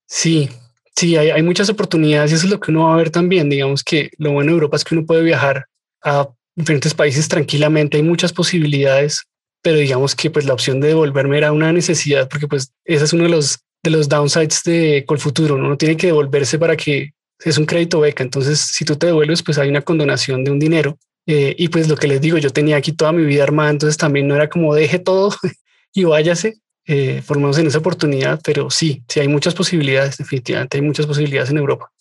Sí, 0.07 0.49
sí, 0.95 1.15
hay, 1.15 1.29
hay 1.29 1.43
muchas 1.43 1.69
oportunidades 1.69 2.31
y 2.31 2.35
eso 2.35 2.45
es 2.45 2.51
lo 2.51 2.59
que 2.59 2.71
uno 2.71 2.87
va 2.87 2.93
a 2.93 2.97
ver 2.97 3.11
también. 3.11 3.49
Digamos 3.49 3.83
que 3.83 4.09
lo 4.17 4.31
bueno 4.31 4.51
de 4.51 4.53
Europa 4.55 4.77
es 4.77 4.83
que 4.83 4.95
uno 4.95 5.05
puede 5.05 5.21
viajar 5.21 5.65
a 6.03 6.29
diferentes 6.55 6.93
países 6.93 7.27
tranquilamente, 7.27 7.97
hay 7.97 8.03
muchas 8.03 8.33
posibilidades, 8.33 9.23
pero 9.61 9.77
digamos 9.77 10.15
que 10.15 10.29
pues 10.29 10.45
la 10.45 10.53
opción 10.53 10.79
de 10.79 10.89
devolverme 10.89 11.37
era 11.37 11.51
una 11.51 11.71
necesidad 11.71 12.29
porque 12.29 12.47
pues 12.47 12.73
ese 12.85 13.05
es 13.05 13.13
uno 13.13 13.23
de 13.23 13.29
los 13.29 13.59
de 13.83 13.89
los 13.89 14.07
downsides 14.07 14.63
de 14.63 15.03
Colfuturo, 15.05 15.55
uno 15.55 15.77
tiene 15.77 15.97
que 15.97 16.07
devolverse 16.07 16.57
para 16.57 16.77
que 16.77 17.11
es 17.43 17.57
un 17.57 17.65
crédito 17.65 17.99
beca, 17.99 18.23
entonces 18.23 18.59
si 18.59 18.85
tú 18.85 18.95
te 18.95 19.07
devuelves, 19.07 19.43
pues 19.43 19.57
hay 19.57 19.69
una 19.69 19.81
condonación 19.81 20.43
de 20.43 20.51
un 20.51 20.59
dinero. 20.59 20.97
Eh, 21.25 21.55
y 21.57 21.69
pues 21.69 21.87
lo 21.87 21.95
que 21.95 22.07
les 22.07 22.19
digo, 22.19 22.37
yo 22.37 22.49
tenía 22.49 22.75
aquí 22.75 22.91
toda 22.91 23.13
mi 23.13 23.23
vida 23.23 23.43
armada, 23.43 23.69
entonces 23.69 23.97
también 23.97 24.27
no 24.27 24.35
era 24.35 24.49
como 24.49 24.75
deje 24.75 24.99
todo 24.99 25.33
y 25.93 26.03
váyase, 26.03 26.57
eh, 26.85 27.21
formamos 27.23 27.57
en 27.57 27.67
esa 27.67 27.77
oportunidad, 27.77 28.41
pero 28.43 28.69
sí, 28.69 29.03
sí 29.07 29.19
hay 29.21 29.27
muchas 29.27 29.53
posibilidades, 29.53 30.17
definitivamente 30.17 30.77
hay 30.77 30.81
muchas 30.81 31.05
posibilidades 31.05 31.49
en 31.49 31.57
Europa. 31.57 31.91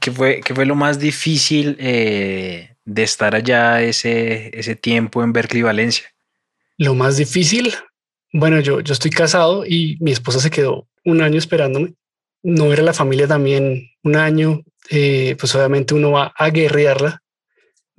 ¿Qué 0.00 0.10
fue, 0.10 0.40
qué 0.40 0.54
fue 0.54 0.64
lo 0.64 0.74
más 0.74 0.98
difícil 0.98 1.76
eh, 1.78 2.74
de 2.84 3.02
estar 3.02 3.34
allá 3.34 3.82
ese, 3.82 4.50
ese 4.58 4.74
tiempo 4.74 5.22
en 5.22 5.32
Berkeley, 5.32 5.62
Valencia? 5.62 6.06
Lo 6.78 6.94
más 6.94 7.18
difícil, 7.18 7.74
bueno, 8.32 8.58
yo, 8.60 8.80
yo 8.80 8.94
estoy 8.94 9.10
casado 9.10 9.64
y 9.66 9.98
mi 10.00 10.12
esposa 10.12 10.40
se 10.40 10.50
quedó 10.50 10.88
un 11.04 11.20
año 11.20 11.38
esperándome 11.38 11.94
no 12.42 12.68
ver 12.68 12.80
a 12.80 12.84
la 12.84 12.92
familia 12.92 13.28
también 13.28 13.90
un 14.02 14.16
año, 14.16 14.62
eh, 14.90 15.36
pues 15.38 15.54
obviamente 15.54 15.94
uno 15.94 16.12
va 16.12 16.32
a 16.36 16.50
guerrearla. 16.50 17.22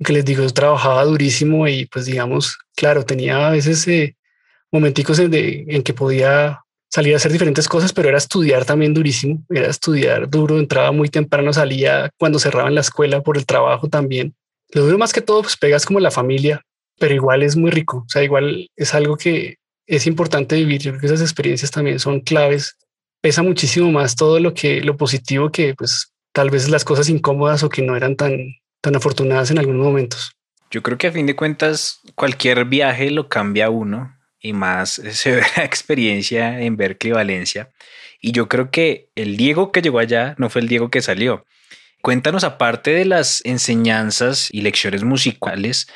Que 0.04 0.12
les 0.12 0.24
digo, 0.24 0.46
trabajaba 0.50 1.04
durísimo 1.04 1.68
y 1.68 1.86
pues 1.86 2.06
digamos, 2.06 2.58
claro, 2.76 3.04
tenía 3.04 3.46
a 3.46 3.50
veces 3.50 3.86
eh, 3.88 4.16
momenticos 4.72 5.18
en, 5.18 5.32
en 5.32 5.82
que 5.82 5.94
podía 5.94 6.60
salir 6.90 7.14
a 7.14 7.16
hacer 7.16 7.32
diferentes 7.32 7.68
cosas, 7.68 7.92
pero 7.92 8.08
era 8.08 8.18
estudiar 8.18 8.64
también 8.64 8.94
durísimo, 8.94 9.44
era 9.50 9.68
estudiar 9.68 10.28
duro, 10.30 10.58
entraba 10.58 10.92
muy 10.92 11.08
temprano, 11.08 11.52
salía 11.52 12.10
cuando 12.18 12.38
cerraban 12.38 12.74
la 12.74 12.82
escuela 12.82 13.20
por 13.20 13.36
el 13.36 13.46
trabajo 13.46 13.88
también. 13.88 14.34
Lo 14.70 14.82
duro 14.82 14.98
más 14.98 15.12
que 15.12 15.20
todo, 15.20 15.42
pues 15.42 15.56
pegas 15.56 15.86
como 15.86 16.00
la 16.00 16.10
familia, 16.10 16.62
pero 16.98 17.14
igual 17.14 17.42
es 17.42 17.56
muy 17.56 17.70
rico, 17.70 18.04
o 18.06 18.08
sea, 18.08 18.22
igual 18.22 18.68
es 18.76 18.94
algo 18.94 19.16
que 19.16 19.56
es 19.86 20.06
importante 20.06 20.56
vivir. 20.56 20.80
Yo 20.82 20.92
creo 20.92 21.00
que 21.00 21.06
esas 21.06 21.20
experiencias 21.20 21.70
también 21.70 21.98
son 21.98 22.20
claves. 22.20 22.76
Pesa 23.20 23.42
muchísimo 23.42 23.90
más 23.90 24.16
todo 24.16 24.38
lo 24.38 24.54
que 24.54 24.80
lo 24.80 24.96
positivo 24.96 25.50
que 25.50 25.74
pues 25.74 26.12
tal 26.34 26.50
vez 26.50 26.68
las 26.68 26.84
cosas 26.84 27.08
incómodas 27.08 27.62
o 27.62 27.70
que 27.70 27.80
no 27.80 27.96
eran 27.96 28.16
tan 28.16 28.56
tan 28.82 28.96
afortunadas 28.96 29.50
en 29.50 29.58
algunos 29.58 29.82
momentos. 29.82 30.36
Yo 30.70 30.82
creo 30.82 30.98
que 30.98 31.06
a 31.06 31.12
fin 31.12 31.24
de 31.24 31.34
cuentas 31.34 32.00
cualquier 32.14 32.66
viaje 32.66 33.10
lo 33.10 33.30
cambia 33.30 33.70
uno 33.70 34.14
y 34.40 34.52
más 34.52 34.90
severa 35.12 35.64
experiencia 35.64 36.60
en 36.60 36.76
Berkeley, 36.76 37.12
Valencia. 37.12 37.70
Y 38.20 38.32
yo 38.32 38.48
creo 38.48 38.70
que 38.70 39.08
el 39.14 39.38
Diego 39.38 39.72
que 39.72 39.80
llegó 39.80 40.00
allá 40.00 40.34
no 40.36 40.50
fue 40.50 40.60
el 40.60 40.68
Diego 40.68 40.90
que 40.90 41.00
salió. 41.00 41.46
Cuéntanos, 42.02 42.44
aparte 42.44 42.90
de 42.90 43.06
las 43.06 43.42
enseñanzas 43.46 44.48
y 44.52 44.60
lecciones 44.60 45.04
musicales, 45.04 45.86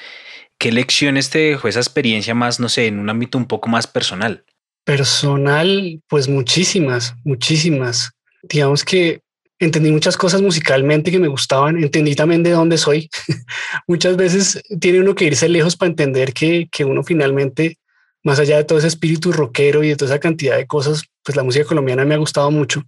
¿qué 0.56 0.72
lecciones 0.72 1.28
te 1.28 1.38
dejó 1.38 1.68
esa 1.68 1.80
experiencia 1.80 2.34
más, 2.34 2.58
no 2.58 2.70
sé, 2.70 2.86
en 2.86 2.98
un 2.98 3.10
ámbito 3.10 3.36
un 3.36 3.46
poco 3.46 3.68
más 3.68 3.86
personal? 3.86 4.44
Personal, 4.84 6.00
pues 6.08 6.28
muchísimas, 6.28 7.14
muchísimas. 7.24 8.12
Digamos 8.42 8.84
que 8.84 9.20
entendí 9.58 9.90
muchas 9.90 10.16
cosas 10.16 10.40
musicalmente 10.40 11.10
que 11.10 11.18
me 11.18 11.28
gustaban, 11.28 11.78
entendí 11.78 12.14
también 12.14 12.42
de 12.42 12.50
dónde 12.50 12.78
soy. 12.78 13.10
Muchas 13.86 14.16
veces 14.16 14.62
tiene 14.80 15.00
uno 15.00 15.14
que 15.14 15.24
irse 15.24 15.48
lejos 15.48 15.76
para 15.76 15.90
entender 15.90 16.32
que, 16.32 16.68
que 16.70 16.84
uno 16.84 17.02
finalmente, 17.02 17.78
más 18.22 18.38
allá 18.38 18.56
de 18.56 18.64
todo 18.64 18.78
ese 18.78 18.88
espíritu 18.88 19.32
rockero 19.32 19.82
y 19.82 19.88
de 19.88 19.96
toda 19.96 20.12
esa 20.12 20.20
cantidad 20.20 20.56
de 20.56 20.66
cosas, 20.66 21.02
pues 21.24 21.36
la 21.36 21.42
música 21.42 21.64
colombiana 21.64 22.04
me 22.04 22.14
ha 22.14 22.18
gustado 22.18 22.50
mucho. 22.50 22.82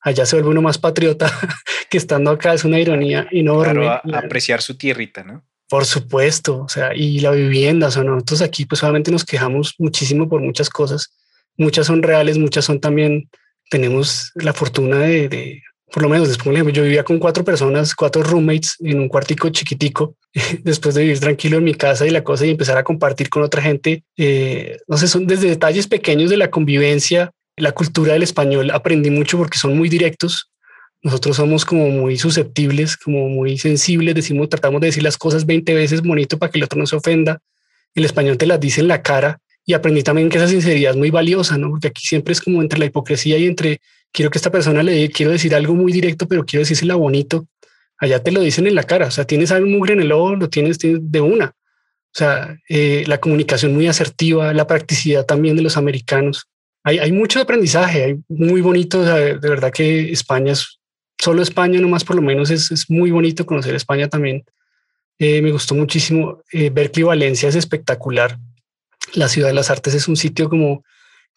Allá 0.00 0.26
se 0.26 0.36
vuelve 0.36 0.50
uno 0.50 0.62
más 0.62 0.78
patriota 0.78 1.30
que 1.90 1.98
estando 1.98 2.30
acá, 2.30 2.54
es 2.54 2.64
una 2.64 2.80
ironía 2.80 3.26
enorme. 3.30 3.84
Claro, 3.84 4.16
apreciar 4.16 4.62
su 4.62 4.76
tierrita, 4.76 5.24
¿no? 5.24 5.44
Por 5.68 5.86
supuesto, 5.86 6.62
o 6.62 6.68
sea, 6.68 6.94
y 6.94 7.20
la 7.20 7.30
vivienda, 7.30 7.88
o 7.88 7.90
sea, 7.90 8.04
nosotros 8.04 8.42
aquí 8.42 8.66
pues 8.66 8.80
solamente 8.80 9.10
nos 9.10 9.24
quejamos 9.24 9.74
muchísimo 9.78 10.28
por 10.28 10.42
muchas 10.42 10.68
cosas, 10.68 11.14
muchas 11.56 11.86
son 11.86 12.02
reales, 12.02 12.36
muchas 12.36 12.66
son 12.66 12.80
también, 12.80 13.30
tenemos 13.70 14.30
la 14.34 14.52
fortuna 14.52 14.98
de, 14.98 15.28
de 15.30 15.62
por 15.92 16.02
lo 16.02 16.08
menos 16.08 16.28
después, 16.28 16.56
yo 16.72 16.82
vivía 16.82 17.04
con 17.04 17.18
cuatro 17.18 17.44
personas, 17.44 17.94
cuatro 17.94 18.22
roommates 18.22 18.76
en 18.80 18.98
un 18.98 19.08
cuartico 19.08 19.48
chiquitico, 19.50 20.16
después 20.62 20.94
de 20.94 21.02
vivir 21.02 21.20
tranquilo 21.20 21.58
en 21.58 21.64
mi 21.64 21.74
casa 21.74 22.06
y 22.06 22.10
la 22.10 22.24
cosa 22.24 22.46
y 22.46 22.50
empezar 22.50 22.76
a 22.76 22.84
compartir 22.84 23.28
con 23.28 23.42
otra 23.42 23.62
gente. 23.62 24.02
Eh, 24.16 24.78
no 24.88 24.96
sé, 24.96 25.06
son 25.06 25.26
desde 25.26 25.48
detalles 25.48 25.86
pequeños 25.86 26.30
de 26.30 26.36
la 26.36 26.50
convivencia, 26.50 27.30
la 27.56 27.72
cultura 27.72 28.14
del 28.14 28.22
español, 28.22 28.70
aprendí 28.70 29.10
mucho 29.10 29.38
porque 29.38 29.58
son 29.58 29.76
muy 29.76 29.88
directos. 29.88 30.50
Nosotros 31.02 31.36
somos 31.36 31.64
como 31.64 31.90
muy 31.90 32.16
susceptibles, 32.16 32.96
como 32.96 33.28
muy 33.28 33.58
sensibles, 33.58 34.14
decimos, 34.14 34.48
tratamos 34.48 34.80
de 34.80 34.86
decir 34.86 35.02
las 35.02 35.18
cosas 35.18 35.44
20 35.44 35.74
veces 35.74 36.02
bonito 36.02 36.38
para 36.38 36.50
que 36.50 36.58
el 36.58 36.64
otro 36.64 36.78
no 36.78 36.86
se 36.86 36.96
ofenda. 36.96 37.40
El 37.94 38.04
español 38.04 38.38
te 38.38 38.46
las 38.46 38.58
dice 38.58 38.80
en 38.80 38.88
la 38.88 39.02
cara 39.02 39.38
y 39.66 39.74
aprendí 39.74 40.02
también 40.02 40.28
que 40.28 40.38
esa 40.38 40.48
sinceridad 40.48 40.92
es 40.92 40.96
muy 40.96 41.10
valiosa, 41.10 41.56
¿no? 41.58 41.70
Porque 41.70 41.88
aquí 41.88 42.06
siempre 42.06 42.32
es 42.32 42.40
como 42.40 42.62
entre 42.62 42.78
la 42.78 42.86
hipocresía 42.86 43.38
y 43.38 43.46
entre 43.46 43.80
quiero 44.14 44.30
que 44.30 44.38
esta 44.38 44.50
persona 44.50 44.82
le 44.82 45.10
quiero 45.10 45.32
decir 45.32 45.54
algo 45.54 45.74
muy 45.74 45.92
directo, 45.92 46.26
pero 46.28 46.46
quiero 46.46 46.62
decírsela 46.62 46.94
bonito. 46.94 47.46
Allá 47.98 48.22
te 48.22 48.30
lo 48.30 48.40
dicen 48.40 48.66
en 48.66 48.76
la 48.76 48.84
cara. 48.84 49.08
O 49.08 49.10
sea, 49.10 49.26
tienes 49.26 49.50
algo 49.50 49.66
mugre 49.66 49.92
en 49.92 50.00
el 50.00 50.12
ojo, 50.12 50.36
lo 50.36 50.48
tienes, 50.48 50.78
de 50.78 51.20
una. 51.20 51.46
O 51.46 52.16
sea, 52.16 52.56
eh, 52.68 53.04
la 53.08 53.18
comunicación 53.18 53.74
muy 53.74 53.88
asertiva, 53.88 54.54
la 54.54 54.68
practicidad 54.68 55.26
también 55.26 55.56
de 55.56 55.62
los 55.62 55.76
americanos. 55.76 56.46
Hay, 56.84 56.98
hay 56.98 57.10
mucho 57.10 57.40
aprendizaje, 57.40 58.04
hay 58.04 58.16
muy 58.28 58.60
bonito. 58.60 59.02
de 59.02 59.36
verdad 59.36 59.72
que 59.72 60.12
España 60.12 60.52
es 60.52 60.78
solo 61.18 61.42
España, 61.42 61.80
nomás 61.80 62.04
por 62.04 62.16
lo 62.16 62.22
menos 62.22 62.50
es, 62.50 62.70
es 62.70 62.88
muy 62.88 63.10
bonito 63.10 63.44
conocer 63.44 63.74
España 63.74 64.08
también. 64.08 64.44
Eh, 65.18 65.42
me 65.42 65.50
gustó 65.50 65.74
muchísimo. 65.74 66.42
Eh, 66.52 66.70
Berkeley, 66.70 67.04
Valencia 67.04 67.48
es 67.48 67.56
espectacular. 67.56 68.38
La 69.14 69.28
ciudad 69.28 69.48
de 69.48 69.54
las 69.54 69.70
artes 69.70 69.94
es 69.94 70.06
un 70.06 70.16
sitio 70.16 70.48
como 70.48 70.84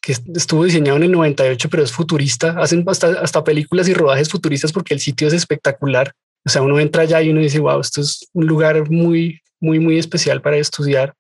que 0.02 0.14
estuvo 0.36 0.64
diseñado 0.64 0.98
en 0.98 1.04
el 1.04 1.12
98, 1.12 1.70
pero 1.70 1.84
es 1.84 1.92
futurista. 1.92 2.56
Hacen 2.60 2.84
hasta, 2.88 3.20
hasta 3.20 3.44
películas 3.44 3.88
y 3.90 3.94
rodajes 3.94 4.30
futuristas 4.30 4.72
porque 4.72 4.94
el 4.94 5.00
sitio 5.00 5.28
es 5.28 5.34
espectacular. 5.34 6.14
O 6.46 6.50
sea, 6.50 6.62
uno 6.62 6.80
entra 6.80 7.04
allá 7.04 7.22
y 7.22 7.30
uno 7.30 7.42
dice, 7.42 7.60
wow, 7.60 7.80
esto 7.80 8.02
es 8.02 8.28
un 8.34 8.46
lugar 8.48 8.90
muy, 8.90 9.42
muy, 9.60 9.80
muy 9.80 9.98
especial 9.98 10.42
para 10.42 10.58
estudiar. 10.58 11.14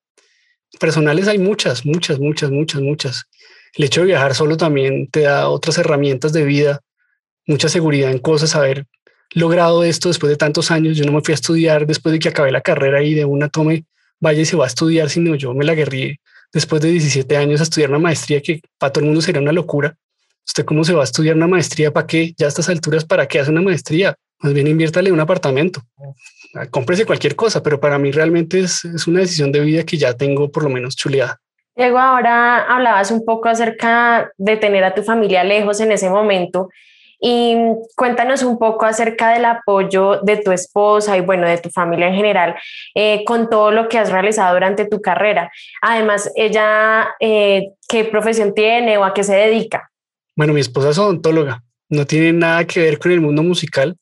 Personales 0.79 1.27
hay 1.27 1.37
muchas, 1.37 1.85
muchas, 1.85 2.19
muchas, 2.19 2.51
muchas, 2.51 2.81
muchas. 2.81 3.23
El 3.73 3.85
hecho 3.85 4.01
de 4.01 4.07
viajar 4.07 4.35
solo 4.35 4.57
también 4.57 5.07
te 5.09 5.21
da 5.21 5.49
otras 5.49 5.77
herramientas 5.77 6.33
de 6.33 6.45
vida, 6.45 6.81
mucha 7.45 7.69
seguridad 7.69 8.11
en 8.11 8.19
cosas, 8.19 8.55
haber 8.55 8.85
logrado 9.33 9.83
esto 9.83 10.07
después 10.07 10.29
de 10.29 10.37
tantos 10.37 10.71
años. 10.71 10.97
Yo 10.97 11.05
no 11.05 11.11
me 11.11 11.21
fui 11.21 11.33
a 11.33 11.35
estudiar 11.35 11.85
después 11.85 12.13
de 12.13 12.19
que 12.19 12.29
acabé 12.29 12.51
la 12.51 12.61
carrera 12.61 13.03
y 13.03 13.13
de 13.13 13.25
una 13.25 13.49
tome 13.49 13.85
vaya 14.19 14.41
y 14.41 14.45
se 14.45 14.55
va 14.55 14.65
a 14.65 14.67
estudiar, 14.67 15.09
sino 15.09 15.35
yo 15.35 15.53
me 15.53 15.65
la 15.65 15.75
guerrí 15.75 16.19
después 16.53 16.81
de 16.81 16.89
17 16.89 17.37
años 17.37 17.59
a 17.59 17.63
estudiar 17.63 17.89
una 17.89 17.99
maestría 17.99 18.41
que 18.41 18.61
para 18.77 18.91
todo 18.91 19.01
el 19.01 19.07
mundo 19.07 19.21
sería 19.21 19.41
una 19.41 19.51
locura. 19.51 19.95
¿Usted 20.45 20.65
cómo 20.65 20.83
se 20.83 20.93
va 20.93 21.01
a 21.01 21.03
estudiar 21.03 21.35
una 21.35 21.47
maestría? 21.47 21.91
¿Para 21.91 22.07
qué? 22.07 22.33
Ya 22.37 22.45
a 22.45 22.49
estas 22.49 22.69
alturas, 22.69 23.03
¿para 23.03 23.27
qué 23.27 23.39
hace 23.39 23.51
una 23.51 23.61
maestría? 23.61 24.15
Más 24.39 24.53
bien 24.53 24.67
inviértale 24.67 25.11
un 25.11 25.19
apartamento. 25.19 25.81
Ah, 26.53 26.67
cómprese 26.67 27.05
cualquier 27.05 27.35
cosa, 27.35 27.61
pero 27.61 27.79
para 27.79 27.97
mí 27.97 28.11
realmente 28.11 28.59
es, 28.59 28.85
es 28.85 29.07
una 29.07 29.19
decisión 29.19 29.51
de 29.51 29.59
vida 29.59 29.83
que 29.83 29.97
ya 29.97 30.13
tengo 30.13 30.49
por 30.49 30.63
lo 30.63 30.69
menos 30.69 30.95
chuleada. 30.95 31.39
Diego, 31.75 31.99
ahora 31.99 32.63
hablabas 32.63 33.11
un 33.11 33.23
poco 33.23 33.49
acerca 33.49 34.31
de 34.37 34.57
tener 34.57 34.83
a 34.83 34.95
tu 34.95 35.03
familia 35.03 35.43
lejos 35.43 35.79
en 35.79 35.91
ese 35.91 36.09
momento 36.09 36.69
y 37.19 37.55
cuéntanos 37.95 38.43
un 38.43 38.59
poco 38.59 38.85
acerca 38.85 39.31
del 39.31 39.45
apoyo 39.45 40.21
de 40.21 40.37
tu 40.37 40.51
esposa 40.51 41.17
y 41.17 41.21
bueno, 41.21 41.47
de 41.47 41.57
tu 41.57 41.69
familia 41.69 42.07
en 42.07 42.15
general 42.15 42.55
eh, 42.93 43.23
con 43.25 43.49
todo 43.49 43.71
lo 43.71 43.89
que 43.89 43.97
has 43.97 44.11
realizado 44.11 44.53
durante 44.53 44.85
tu 44.85 45.01
carrera. 45.01 45.51
Además, 45.81 46.31
ella, 46.35 47.09
eh, 47.19 47.69
¿qué 47.87 48.05
profesión 48.05 48.53
tiene 48.53 48.97
o 48.97 49.03
a 49.03 49.13
qué 49.13 49.23
se 49.23 49.35
dedica? 49.35 49.91
Bueno, 50.35 50.53
mi 50.53 50.61
esposa 50.61 50.89
es 50.91 50.97
odontóloga, 50.97 51.63
no 51.89 52.05
tiene 52.05 52.33
nada 52.33 52.65
que 52.65 52.81
ver 52.81 52.99
con 52.99 53.11
el 53.11 53.21
mundo 53.21 53.41
musical, 53.41 53.97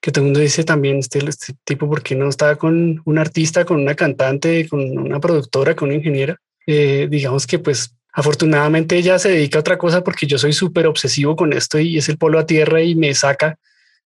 que 0.00 0.12
todo 0.12 0.22
el 0.22 0.26
mundo 0.26 0.40
dice 0.40 0.62
también 0.62 0.98
este, 0.98 1.18
este 1.28 1.54
tipo, 1.64 1.88
porque 1.88 2.14
no 2.14 2.28
está 2.28 2.54
con 2.54 3.02
un 3.04 3.18
artista, 3.18 3.64
con 3.64 3.80
una 3.80 3.96
cantante, 3.96 4.68
con 4.68 4.96
una 4.96 5.18
productora, 5.18 5.74
con 5.74 5.88
una 5.88 5.96
ingeniera? 5.96 6.36
Eh, 6.68 7.08
digamos 7.10 7.46
que 7.46 7.58
pues 7.58 7.95
Afortunadamente 8.16 8.96
ella 8.96 9.18
se 9.18 9.28
dedica 9.28 9.58
a 9.58 9.60
otra 9.60 9.76
cosa 9.76 10.02
porque 10.02 10.26
yo 10.26 10.38
soy 10.38 10.54
súper 10.54 10.86
obsesivo 10.86 11.36
con 11.36 11.52
esto 11.52 11.78
y 11.78 11.98
es 11.98 12.08
el 12.08 12.16
polo 12.16 12.38
a 12.38 12.46
tierra 12.46 12.80
y 12.80 12.94
me 12.94 13.14
saca 13.14 13.58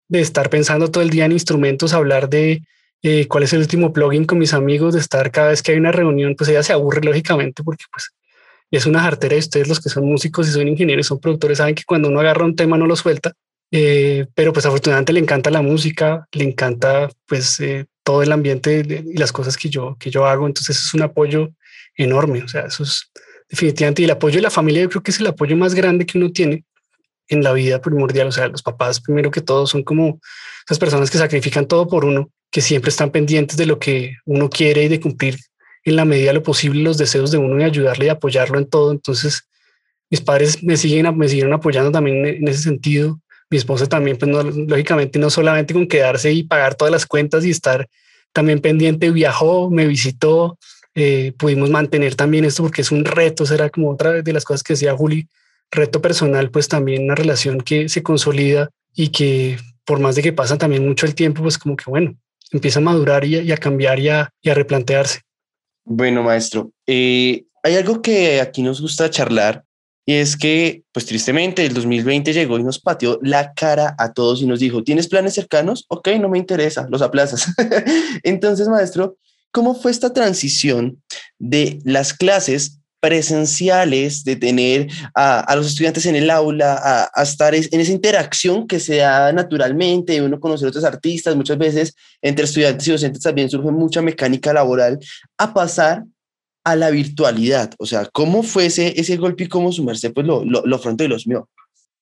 de 0.09 0.21
estar 0.21 0.49
pensando 0.49 0.91
todo 0.91 1.03
el 1.03 1.11
día 1.11 1.27
en 1.27 1.33
instrumentos, 1.33 1.93
hablar 1.93 2.31
de 2.31 2.63
eh, 3.03 3.29
cuál 3.29 3.43
es 3.43 3.53
el 3.53 3.59
último 3.59 3.93
plugin 3.93 4.25
con 4.25 4.39
mis 4.39 4.55
amigos, 4.55 4.95
de 4.95 5.01
estar 5.01 5.31
cada 5.31 5.51
vez 5.51 5.63
que 5.63 5.73
hay 5.73 5.79
una 5.79 5.93
reunión, 5.93 6.37
pues 6.37 6.49
ella 6.49 6.63
se 6.63 6.73
aburre 6.73 7.03
lógicamente 7.03 7.63
porque 7.63 7.85
pues 7.93 8.15
es 8.71 8.87
una 8.87 9.03
jartera 9.03 9.37
y 9.37 9.41
ustedes 9.41 9.69
los 9.69 9.79
que 9.79 9.91
son 9.91 10.07
músicos 10.07 10.49
y 10.49 10.53
son 10.53 10.67
ingenieros, 10.67 11.07
son 11.07 11.21
productores, 11.21 11.59
saben 11.59 11.75
que 11.75 11.85
cuando 11.87 12.09
uno 12.09 12.21
agarra 12.21 12.47
un 12.47 12.57
tema 12.57 12.79
no 12.79 12.87
lo 12.87 12.97
suelta, 12.97 13.35
eh, 13.71 14.27
pero 14.35 14.55
pues 14.55 14.65
afortunadamente 14.65 15.13
le 15.13 15.21
encanta 15.21 15.51
la 15.51 15.61
música, 15.61 16.27
le 16.33 16.45
encanta 16.45 17.11
pues 17.27 17.61
eh, 17.61 17.85
todo 18.03 18.23
el 18.23 18.33
ambiente 18.33 19.05
y 19.05 19.19
las 19.19 19.33
cosas 19.33 19.59
que 19.59 19.69
yo, 19.69 19.99
que 20.01 20.11
yo 20.11 20.25
hago, 20.25 20.47
entonces 20.47 20.79
es 20.79 20.95
un 20.95 21.03
apoyo 21.03 21.51
enorme, 21.95 22.43
o 22.43 22.49
sea, 22.49 22.63
eso 22.63 22.85
es 22.85 23.11
definitivamente. 23.49 24.03
Y 24.03 24.05
el 24.05 24.11
apoyo 24.11 24.37
de 24.37 24.43
la 24.43 24.51
familia, 24.51 24.83
yo 24.83 24.89
creo 24.89 25.03
que 25.03 25.11
es 25.11 25.21
el 25.21 25.27
apoyo 25.27 25.57
más 25.57 25.75
grande 25.75 26.07
que 26.07 26.19
uno 26.19 26.31
tiene 26.31 26.65
en 27.29 27.43
la 27.43 27.53
vida 27.53 27.81
primordial. 27.81 28.29
O 28.29 28.33
sea, 28.33 28.49
los 28.49 28.63
papás, 28.63 29.01
primero 29.01 29.31
que 29.31 29.41
todo, 29.41 29.67
son 29.67 29.83
como 29.83 30.21
esas 30.67 30.79
personas 30.79 31.11
que 31.11 31.19
sacrifican 31.19 31.67
todo 31.67 31.89
por 31.89 32.05
uno, 32.05 32.31
que 32.51 32.61
siempre 32.61 32.91
están 32.91 33.11
pendientes 33.11 33.57
de 33.57 33.67
lo 33.67 33.79
que 33.79 34.17
uno 34.25 34.49
quiere 34.49 34.85
y 34.85 34.89
de 34.89 35.01
cumplir 35.01 35.39
en 35.85 35.97
la 35.97 36.05
medida 36.05 36.33
lo 36.33 36.43
posible 36.43 36.83
los 36.83 36.99
deseos 36.99 37.31
de 37.31 37.39
uno 37.39 37.61
y 37.61 37.65
ayudarle 37.65 38.07
y 38.07 38.09
apoyarlo 38.09 38.59
en 38.59 38.69
todo. 38.69 38.93
Entonces, 38.93 39.49
mis 40.11 40.21
padres 40.21 40.63
me 40.63 40.77
siguen, 40.77 41.17
me 41.17 41.29
siguen 41.29 41.53
apoyando 41.53 41.91
también 41.91 42.27
en 42.27 42.49
ese 42.49 42.63
sentido. 42.63 43.21
Mi 43.51 43.57
esposa 43.57 43.87
también, 43.87 44.19
pues 44.19 44.31
lógicamente 44.55 45.19
no 45.19 45.31
solamente 45.31 45.73
con 45.73 45.87
quedarse 45.87 46.33
y 46.33 46.43
pagar 46.43 46.75
todas 46.75 46.93
las 46.93 47.07
cuentas 47.07 47.45
y 47.45 47.51
estar 47.51 47.89
también 48.33 48.61
pendiente, 48.61 49.11
viajó, 49.11 49.71
me 49.71 49.87
visitó, 49.87 50.59
eh, 50.95 51.33
pudimos 51.39 51.71
mantener 51.71 52.15
también 52.15 52.45
esto 52.45 52.63
porque 52.63 52.83
es 52.83 52.91
un 52.91 53.05
reto, 53.05 53.47
será 53.47 53.71
como 53.71 53.91
otra 53.91 54.23
de 54.23 54.33
las 54.33 54.45
cosas 54.45 54.63
que 54.63 54.73
decía 54.73 54.97
Juli, 54.97 55.29
reto 55.71 56.01
personal, 56.01 56.51
pues 56.51 56.69
también 56.69 57.05
una 57.05 57.15
relación 57.15 57.61
que 57.61 57.89
se 57.89 58.03
consolida 58.03 58.71
y 58.95 59.09
que 59.09 59.59
por 59.85 60.01
más 60.01 60.17
de 60.17 60.23
que 60.23 60.33
pasa 60.33 60.59
también 60.59 60.87
mucho 60.87 61.07
el 61.07 61.15
tiempo, 61.15 61.43
pues 61.43 61.59
como 61.59 61.77
que 61.77 61.85
bueno, 61.89 62.15
empieza 62.53 62.79
a 62.79 62.83
madurar 62.83 63.25
y 63.25 63.51
a, 63.51 63.57
cambiar 63.57 63.99
y 63.99 64.09
a, 64.09 64.31
replantearse. 64.45 65.21
Bueno, 65.85 66.23
maestro, 66.23 66.73
eh, 66.87 67.45
hay 67.63 67.77
algo 67.77 68.03
que 68.03 68.41
aquí 68.41 68.63
nos 68.63 68.81
gusta 68.81 69.11
charlar 69.11 69.65
Y 70.07 70.15
es 70.15 70.37
que, 70.37 70.83
pues 70.93 71.07
tristemente, 71.07 71.65
el 71.65 71.75
2020 71.75 72.33
llegó 72.33 72.59
y 72.59 72.63
nos 72.63 72.79
pateó 72.79 73.19
la 73.23 73.53
cara 73.53 73.95
a 73.99 74.13
todos 74.13 74.43
y 74.43 74.47
nos 74.47 74.61
dijo, 74.61 74.83
¿tienes 74.83 75.09
planes 75.09 75.35
cercanos? 75.35 75.85
Ok, 75.89 76.09
no 76.21 76.29
me 76.29 76.39
interesa, 76.39 76.87
los 76.91 77.03
aplazas. 77.03 77.47
Entonces, 78.23 78.69
maestro, 78.69 79.17
¿cómo 79.51 79.75
fue 79.75 79.91
esta 79.91 80.13
transición 80.13 81.03
de 81.39 81.81
las 81.85 82.13
clases 82.13 82.79
presenciales, 83.01 84.25
de 84.25 84.37
tener 84.37 84.89
a, 85.15 85.55
los 85.57 85.69
estudiantes 85.69 86.07
en 86.07 86.17
el 86.17 86.31
aula, 86.31 87.11
a, 87.15 87.23
estar 87.23 87.55
en 87.55 87.81
esa 87.81 87.93
interacción 87.93 88.67
que 88.67 88.81
se 88.81 88.97
da 88.97 89.33
naturalmente, 89.33 90.15
de 90.15 90.23
uno 90.23 90.41
conocer 90.41 90.67
a 90.67 90.71
otros 90.71 90.85
artistas, 90.85 91.37
muchas 91.37 91.59
veces 91.59 91.95
entre 92.23 92.45
estudiantes 92.45 92.89
y 92.89 92.93
docentes 92.93 93.23
también 93.23 93.49
surge 93.49 93.71
mucha 93.71 94.03
mecánica 94.03 94.53
laboral, 94.53 94.99
a 95.37 95.55
pasar 95.55 96.05
a 96.65 96.77
la 96.77 96.91
virtualidad. 96.91 97.71
O 97.79 97.87
sea, 97.87 98.09
¿cómo 98.13 98.43
fue 98.43 98.67
ese, 98.67 99.01
ese 99.01 99.17
golpe 99.17 99.45
y 99.45 99.49
cómo 99.49 99.71
sumarse? 99.71 100.11
Pues 100.11 100.27
lo, 100.27 100.45
lo, 100.45 100.63
lo 100.67 100.81
y 100.99 101.09
los 101.09 101.27
míos. 101.27 101.45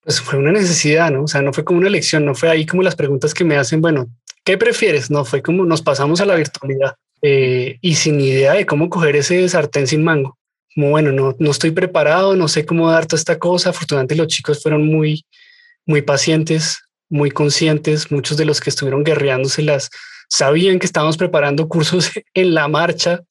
Pues 0.03 0.21
fue 0.21 0.39
una 0.39 0.53
necesidad, 0.53 1.11
¿no? 1.11 1.25
O 1.25 1.29
sea, 1.29 1.43
no 1.43 1.53
fue 1.53 1.65
como 1.65 1.81
una 1.81 1.89
elección, 1.89 2.25
no 2.25 2.35
fue 2.35 2.49
ahí 2.49 2.65
como 2.65 2.83
las 2.83 2.97
preguntas 2.97 3.35
que 3.35 3.45
me 3.45 3.57
hacen, 3.57 3.81
bueno, 3.81 4.07
¿qué 4.45 4.57
prefieres? 4.57 5.11
No, 5.11 5.25
fue 5.25 5.43
como 5.43 5.67
nos 5.67 5.83
pasamos 5.83 6.21
a 6.21 6.27
la 6.27 6.37
virtualidad 6.37 6.95
eh, 7.27 7.79
y 7.81 7.95
sin 7.97 8.21
idea 8.21 8.55
de 8.55 8.67
cómo 8.67 8.89
coger 8.89 9.17
ese 9.17 9.49
sartén 9.49 9.87
sin 9.87 10.05
mango 10.05 10.37
como 10.77 10.91
bueno, 10.91 11.11
no, 11.11 11.35
no 11.39 11.51
estoy 11.51 11.71
preparado, 11.71 12.37
no 12.37 12.49
sé 12.49 12.67
cómo 12.67 12.91
dar 12.91 13.07
toda 13.07 13.19
esta 13.19 13.39
cosa. 13.39 13.71
Afortunadamente 13.71 14.15
los 14.15 14.27
chicos 14.27 14.63
fueron 14.63 14.87
muy, 14.87 15.25
muy 15.87 16.03
pacientes, 16.03 16.83
muy 17.09 17.31
conscientes. 17.31 18.13
Muchos 18.13 18.37
de 18.37 18.45
los 18.45 18.61
que 18.61 18.69
estuvieron 18.69 19.03
guerreándose 19.03 19.63
las 19.63 19.89
sabían 20.29 20.79
que 20.79 20.85
estábamos 20.85 21.17
preparando 21.17 21.67
cursos 21.67 22.11
en 22.35 22.55
la 22.55 22.69
marcha, 22.69 23.23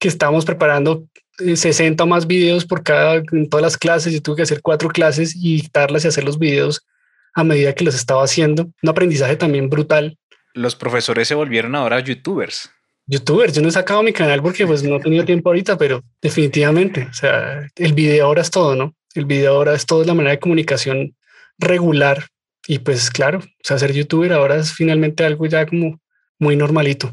que 0.00 0.08
estábamos 0.08 0.44
preparando 0.44 1.04
60 1.38 2.02
eh, 2.02 2.06
más 2.06 2.26
videos 2.26 2.64
por 2.64 2.82
cada, 2.82 3.22
en 3.30 3.48
todas 3.48 3.62
las 3.62 3.76
clases. 3.78 4.12
Yo 4.12 4.20
tuve 4.20 4.36
que 4.36 4.42
hacer 4.42 4.60
cuatro 4.60 4.88
clases 4.88 5.36
y 5.36 5.54
dictarlas 5.54 6.04
y 6.04 6.08
hacer 6.08 6.24
los 6.24 6.36
videos 6.36 6.84
a 7.32 7.44
medida 7.44 7.76
que 7.76 7.84
los 7.84 7.94
estaba 7.94 8.24
haciendo. 8.24 8.72
Un 8.82 8.88
aprendizaje 8.88 9.36
también 9.36 9.70
brutal. 9.70 10.18
Los 10.52 10.74
profesores 10.74 11.28
se 11.28 11.36
volvieron 11.36 11.76
ahora 11.76 12.00
youtubers 12.00 12.72
youtuber. 13.08 13.50
Yo 13.50 13.62
no 13.62 13.68
he 13.68 13.72
sacado 13.72 14.02
mi 14.02 14.12
canal 14.12 14.40
porque 14.42 14.66
pues 14.66 14.84
no 14.84 14.96
he 14.96 15.00
tenido 15.00 15.24
tiempo 15.24 15.48
ahorita, 15.48 15.76
pero 15.76 16.02
definitivamente, 16.22 17.08
o 17.10 17.14
sea, 17.14 17.66
el 17.74 17.92
video 17.94 18.26
ahora 18.26 18.42
es 18.42 18.50
todo, 18.50 18.76
¿no? 18.76 18.94
El 19.14 19.24
video 19.24 19.54
ahora 19.54 19.74
es 19.74 19.86
todo, 19.86 20.04
la 20.04 20.14
manera 20.14 20.32
de 20.32 20.38
comunicación 20.38 21.16
regular. 21.58 22.26
Y 22.66 22.78
pues 22.80 23.10
claro, 23.10 23.40
o 23.40 23.78
ser 23.78 23.92
youtuber 23.92 24.32
ahora 24.32 24.56
es 24.56 24.72
finalmente 24.72 25.24
algo 25.24 25.46
ya 25.46 25.66
como 25.66 25.98
muy 26.38 26.54
normalito. 26.54 27.12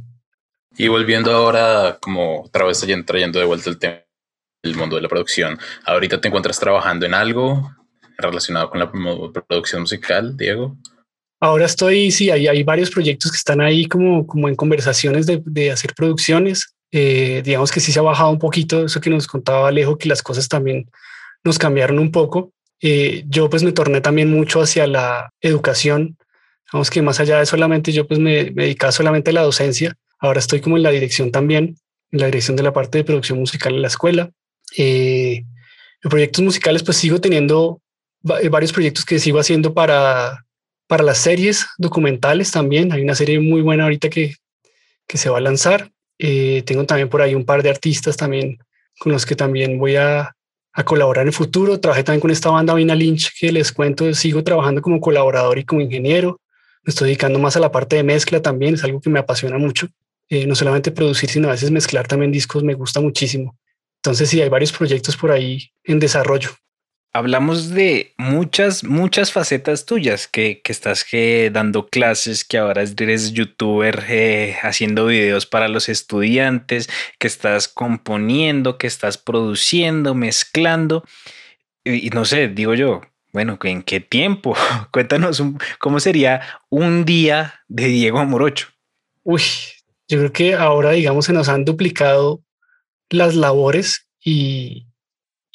Y 0.78 0.90
volviendo 0.90 1.32
ahora, 1.32 1.98
como 2.02 2.44
otra 2.44 2.66
vez 2.66 2.86
trayendo 3.06 3.40
de 3.40 3.46
vuelta 3.46 3.70
el 3.70 3.80
tema 3.80 4.02
del 4.62 4.76
mundo 4.76 4.98
de 4.98 5.02
la 5.02 5.08
producción, 5.08 5.58
ahorita 5.86 6.20
te 6.20 6.28
encuentras 6.28 6.60
trabajando 6.60 7.06
en 7.06 7.14
algo 7.14 7.72
relacionado 8.18 8.70
con 8.70 8.80
la 8.80 8.92
producción 8.92 9.82
musical, 9.82 10.36
Diego. 10.36 10.76
Ahora 11.46 11.68
estoy, 11.68 12.10
sí, 12.10 12.32
hay, 12.32 12.48
hay 12.48 12.64
varios 12.64 12.90
proyectos 12.90 13.32
que 13.32 13.38
están 13.38 13.62
ahí 13.62 13.86
como, 13.86 14.26
como 14.26 14.50
en 14.50 14.56
conversaciones 14.56 15.28
de, 15.28 15.44
de 15.46 15.70
hacer 15.70 15.94
producciones. 15.94 16.74
Eh, 16.92 17.44
digamos 17.46 17.72
que 17.72 17.80
sí 17.80 17.92
se 17.92 18.00
ha 18.00 18.02
bajado 18.02 18.32
un 18.32 18.40
poquito 18.40 18.84
eso 18.84 19.00
que 19.00 19.12
nos 19.12 19.28
contaba 19.28 19.68
Alejo, 19.68 19.96
que 19.96 20.10
las 20.10 20.24
cosas 20.24 20.50
también 20.50 20.90
nos 21.44 21.60
cambiaron 21.60 22.00
un 22.00 22.10
poco. 22.10 22.52
Eh, 22.82 23.26
yo 23.28 23.48
pues 23.48 23.62
me 23.62 23.74
torné 23.74 24.02
también 24.02 24.32
mucho 24.32 24.60
hacia 24.60 24.88
la 24.88 25.30
educación. 25.40 26.18
Vamos 26.74 26.90
que 26.90 27.04
más 27.04 27.20
allá 27.20 27.38
de 27.38 27.46
solamente 27.46 27.92
yo 27.92 28.08
pues 28.08 28.20
me, 28.20 28.46
dedicaba 28.46 28.92
solamente 28.92 29.30
a 29.30 29.34
la 29.34 29.44
docencia. 29.44 29.94
Ahora 30.18 30.40
estoy 30.40 30.62
como 30.62 30.78
en 30.78 30.84
la 30.84 30.90
dirección 30.90 31.32
también, 31.32 31.78
en 32.12 32.22
la 32.22 32.26
dirección 32.26 32.58
de 32.58 32.64
la 32.64 32.74
parte 32.74 32.98
de 32.98 33.04
producción 33.04 33.38
musical 33.38 33.76
en 33.76 33.84
la 33.84 33.90
escuela. 33.90 34.32
Eh, 34.76 35.44
proyectos 36.02 36.44
musicales 36.44 36.82
pues 36.82 36.98
sigo 36.98 37.22
teniendo 37.22 37.82
varios 38.24 38.74
proyectos 38.74 39.06
que 39.06 39.20
sigo 39.20 39.38
haciendo 39.38 39.76
para 39.76 40.45
para 40.88 41.04
las 41.04 41.18
series 41.18 41.68
documentales 41.78 42.52
también. 42.52 42.92
Hay 42.92 43.02
una 43.02 43.16
serie 43.16 43.40
muy 43.40 43.62
buena 43.62 43.84
ahorita 43.84 44.10
que, 44.10 44.36
que 45.08 45.18
se 45.18 45.30
va 45.30 45.38
a 45.38 45.42
lanzar. 45.42 45.92
Eh, 46.18 46.64
tengo 46.66 46.86
también 46.86 47.10
por 47.10 47.22
ahí 47.22 47.36
un 47.36 47.46
par 47.46 47.64
de 47.64 47.70
artistas 47.70 48.16
también 48.18 48.58
con 49.00 49.12
los 49.12 49.26
que 49.26 49.36
también 49.36 49.78
voy 49.78 49.98
a, 49.98 50.34
a, 50.74 50.86
colaborar 50.86 51.24
en 51.24 51.30
el 51.30 51.34
futuro. 51.34 51.80
Trabajé 51.80 52.04
también 52.04 52.22
con 52.22 52.32
esta 52.32 52.50
banda 52.50 52.74
Vina 52.74 52.96
Lynch 52.96 53.32
que 53.40 53.52
les 53.52 53.72
cuento, 53.72 54.14
sigo 54.14 54.44
trabajando 54.44 54.82
como 54.82 55.02
colaborador 55.02 55.58
y 55.60 55.66
como 55.66 55.82
ingeniero. 55.82 56.40
Me 56.84 56.92
estoy 56.92 57.08
dedicando 57.08 57.40
más 57.40 57.58
a 57.58 57.60
la 57.60 57.72
parte 57.72 57.96
de 57.96 58.04
mezcla 58.04 58.42
también, 58.42 58.76
es 58.76 58.84
algo 58.84 59.02
que 59.02 59.10
me 59.10 59.20
apasiona 59.20 59.58
mucho. 59.58 59.88
Eh, 60.30 60.48
no 60.48 60.56
solamente 60.56 60.92
producir, 60.92 61.30
sino 61.30 61.50
a 61.50 61.52
veces 61.52 61.70
mezclar 61.70 62.08
también 62.08 62.32
discos 62.32 62.64
me 62.64 62.74
gusta 62.74 63.02
muchísimo. 63.02 63.58
Entonces 63.98 64.30
sí, 64.30 64.42
hay 64.42 64.50
varios 64.50 64.72
proyectos 64.72 65.18
por 65.18 65.32
ahí 65.32 65.72
en 65.84 66.00
desarrollo 66.00 66.52
hablamos 67.16 67.70
de 67.70 68.14
muchas, 68.18 68.84
muchas 68.84 69.32
facetas 69.32 69.86
tuyas, 69.86 70.28
que, 70.28 70.62
estás 70.66 71.06
que 71.06 71.50
dando 71.50 71.88
clases, 71.88 72.44
que 72.44 72.58
ahora 72.58 72.82
eres 72.82 73.32
youtuber 73.32 74.04
eh, 74.10 74.58
haciendo 74.62 75.06
videos 75.06 75.46
para 75.46 75.70
los 75.70 75.88
estudiantes, 75.88 76.90
que 77.18 77.28
estás 77.28 77.70
componiendo, 77.70 78.78
que 78.78 78.88
estás 78.88 79.18
produciendo, 79.18 80.14
mezclando. 80.14 81.06
Y, 81.86 82.10
no 82.10 82.26
sé, 82.26 82.50
digo 82.50 82.74
yo, 82.74 83.00
bueno, 83.32 83.58
¿en 83.64 83.82
qué 83.84 84.02
tiempo? 84.02 84.54
Cuéntanos 84.92 85.42
cómo 85.80 86.02
sería 86.02 86.42
un 86.70 87.06
día 87.06 87.62
de 87.70 87.86
Diego 87.86 88.20
Amorocho. 88.20 88.68
Uy, 89.24 89.42
yo 90.10 90.18
creo 90.18 90.34
que 90.34 90.54
ahora, 90.56 90.92
digamos, 90.92 91.24
se 91.24 91.34
nos 91.34 91.48
han 91.48 91.64
duplicado 91.64 92.44
las 93.10 93.36
labores 93.36 94.10
y, 94.20 94.88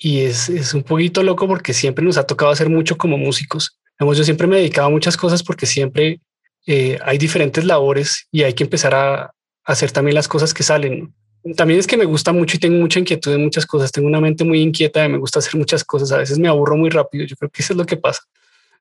y 0.02 0.22
es, 0.22 0.48
es, 0.48 0.72
un 0.72 0.82
poquito 0.82 1.22
loco 1.22 1.46
porque 1.46 1.74
siempre 1.74 2.02
nos 2.02 2.16
ha 2.16 2.24
tocado 2.24 2.50
hacer 2.50 2.70
mucho 2.70 2.96
como 2.96 3.18
músicos. 3.18 3.78
yo 4.00 4.24
siempre 4.24 4.46
me 4.46 4.56
dedicaba 4.56 4.86
a 4.86 4.90
muchas 4.90 5.14
cosas 5.14 5.42
porque 5.42 5.66
siempre 5.66 6.20
eh, 6.66 6.98
hay 7.04 7.18
diferentes 7.18 7.64
labores 7.66 8.26
y 8.32 8.42
hay 8.42 8.54
que 8.54 8.64
empezar 8.64 8.94
a, 8.94 9.30
hacer 9.62 9.92
también 9.92 10.14
las 10.14 10.26
cosas 10.26 10.54
que 10.54 10.62
salen. 10.62 11.14
También 11.54 11.78
es 11.78 11.86
que 11.86 11.98
me 11.98 12.06
gusta 12.06 12.32
mucho 12.32 12.56
y 12.56 12.60
tengo 12.60 12.78
mucha 12.80 12.98
inquietud 12.98 13.32
en 13.32 13.44
muchas 13.44 13.66
cosas. 13.66 13.92
Tengo 13.92 14.08
una 14.08 14.20
mente 14.20 14.42
muy 14.42 14.60
inquieta 14.60 15.06
me 15.06 15.18
gusta 15.18 15.38
hacer 15.38 15.54
muchas 15.54 15.84
cosas. 15.84 16.10
A 16.12 16.16
veces 16.16 16.38
me 16.38 16.48
aburro 16.48 16.76
muy 16.76 16.90
rápido. 16.90 17.24
Yo 17.24 17.36
creo 17.36 17.50
que 17.50 17.62
eso 17.62 17.74
es 17.74 17.76
lo 17.76 17.84
que 17.84 17.96
pasa. 17.96 18.22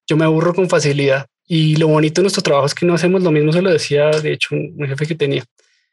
Yo 0.07 0.17
me 0.17 0.25
aburro 0.25 0.53
con 0.53 0.67
facilidad. 0.67 1.27
Y 1.45 1.75
lo 1.75 1.89
bonito 1.89 2.21
de 2.21 2.23
nuestro 2.23 2.41
trabajo 2.41 2.65
es 2.65 2.73
que 2.73 2.85
no 2.85 2.93
hacemos 2.95 3.21
lo 3.21 3.31
mismo. 3.31 3.51
Se 3.51 3.61
lo 3.61 3.71
decía, 3.71 4.09
de 4.09 4.33
hecho, 4.33 4.55
un 4.55 4.87
jefe 4.87 5.05
que 5.05 5.15
tenía. 5.15 5.43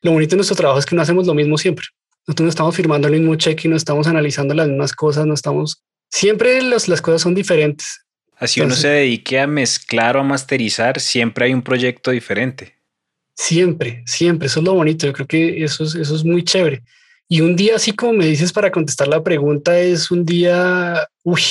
Lo 0.02 0.12
bonito 0.12 0.30
de 0.30 0.36
nuestro 0.36 0.56
trabajo 0.56 0.78
es 0.78 0.86
que 0.86 0.96
no 0.96 1.02
hacemos 1.02 1.26
lo 1.26 1.34
mismo 1.34 1.58
siempre. 1.58 1.86
Nosotros 2.26 2.44
no 2.44 2.50
estamos 2.50 2.74
firmando 2.74 3.06
el 3.06 3.14
mismo 3.14 3.34
cheque, 3.36 3.68
no 3.68 3.76
estamos 3.76 4.06
analizando 4.06 4.52
las 4.54 4.68
mismas 4.68 4.92
cosas, 4.92 5.26
no 5.26 5.34
estamos... 5.34 5.82
Siempre 6.10 6.60
las 6.62 7.00
cosas 7.00 7.22
son 7.22 7.34
diferentes. 7.34 8.04
Así 8.36 8.60
uno 8.60 8.74
se 8.74 8.88
dedique 8.88 9.38
a 9.40 9.46
mezclar 9.46 10.16
o 10.16 10.20
a 10.20 10.24
masterizar, 10.24 11.00
siempre 11.00 11.46
hay 11.46 11.54
un 11.54 11.62
proyecto 11.62 12.10
diferente. 12.10 12.74
Siempre, 13.34 14.02
siempre. 14.06 14.46
Eso 14.46 14.60
es 14.60 14.66
lo 14.66 14.74
bonito. 14.74 15.06
Yo 15.06 15.12
creo 15.12 15.26
que 15.26 15.62
eso 15.62 15.84
es, 15.84 15.94
eso 15.94 16.16
es 16.16 16.24
muy 16.24 16.42
chévere. 16.42 16.82
Y 17.28 17.40
un 17.40 17.56
día, 17.56 17.76
así 17.76 17.92
como 17.92 18.12
me 18.12 18.26
dices 18.26 18.52
para 18.52 18.70
contestar 18.70 19.08
la 19.08 19.22
pregunta, 19.22 19.78
es 19.78 20.10
un 20.10 20.24
día, 20.24 21.08
uy, 21.24 21.42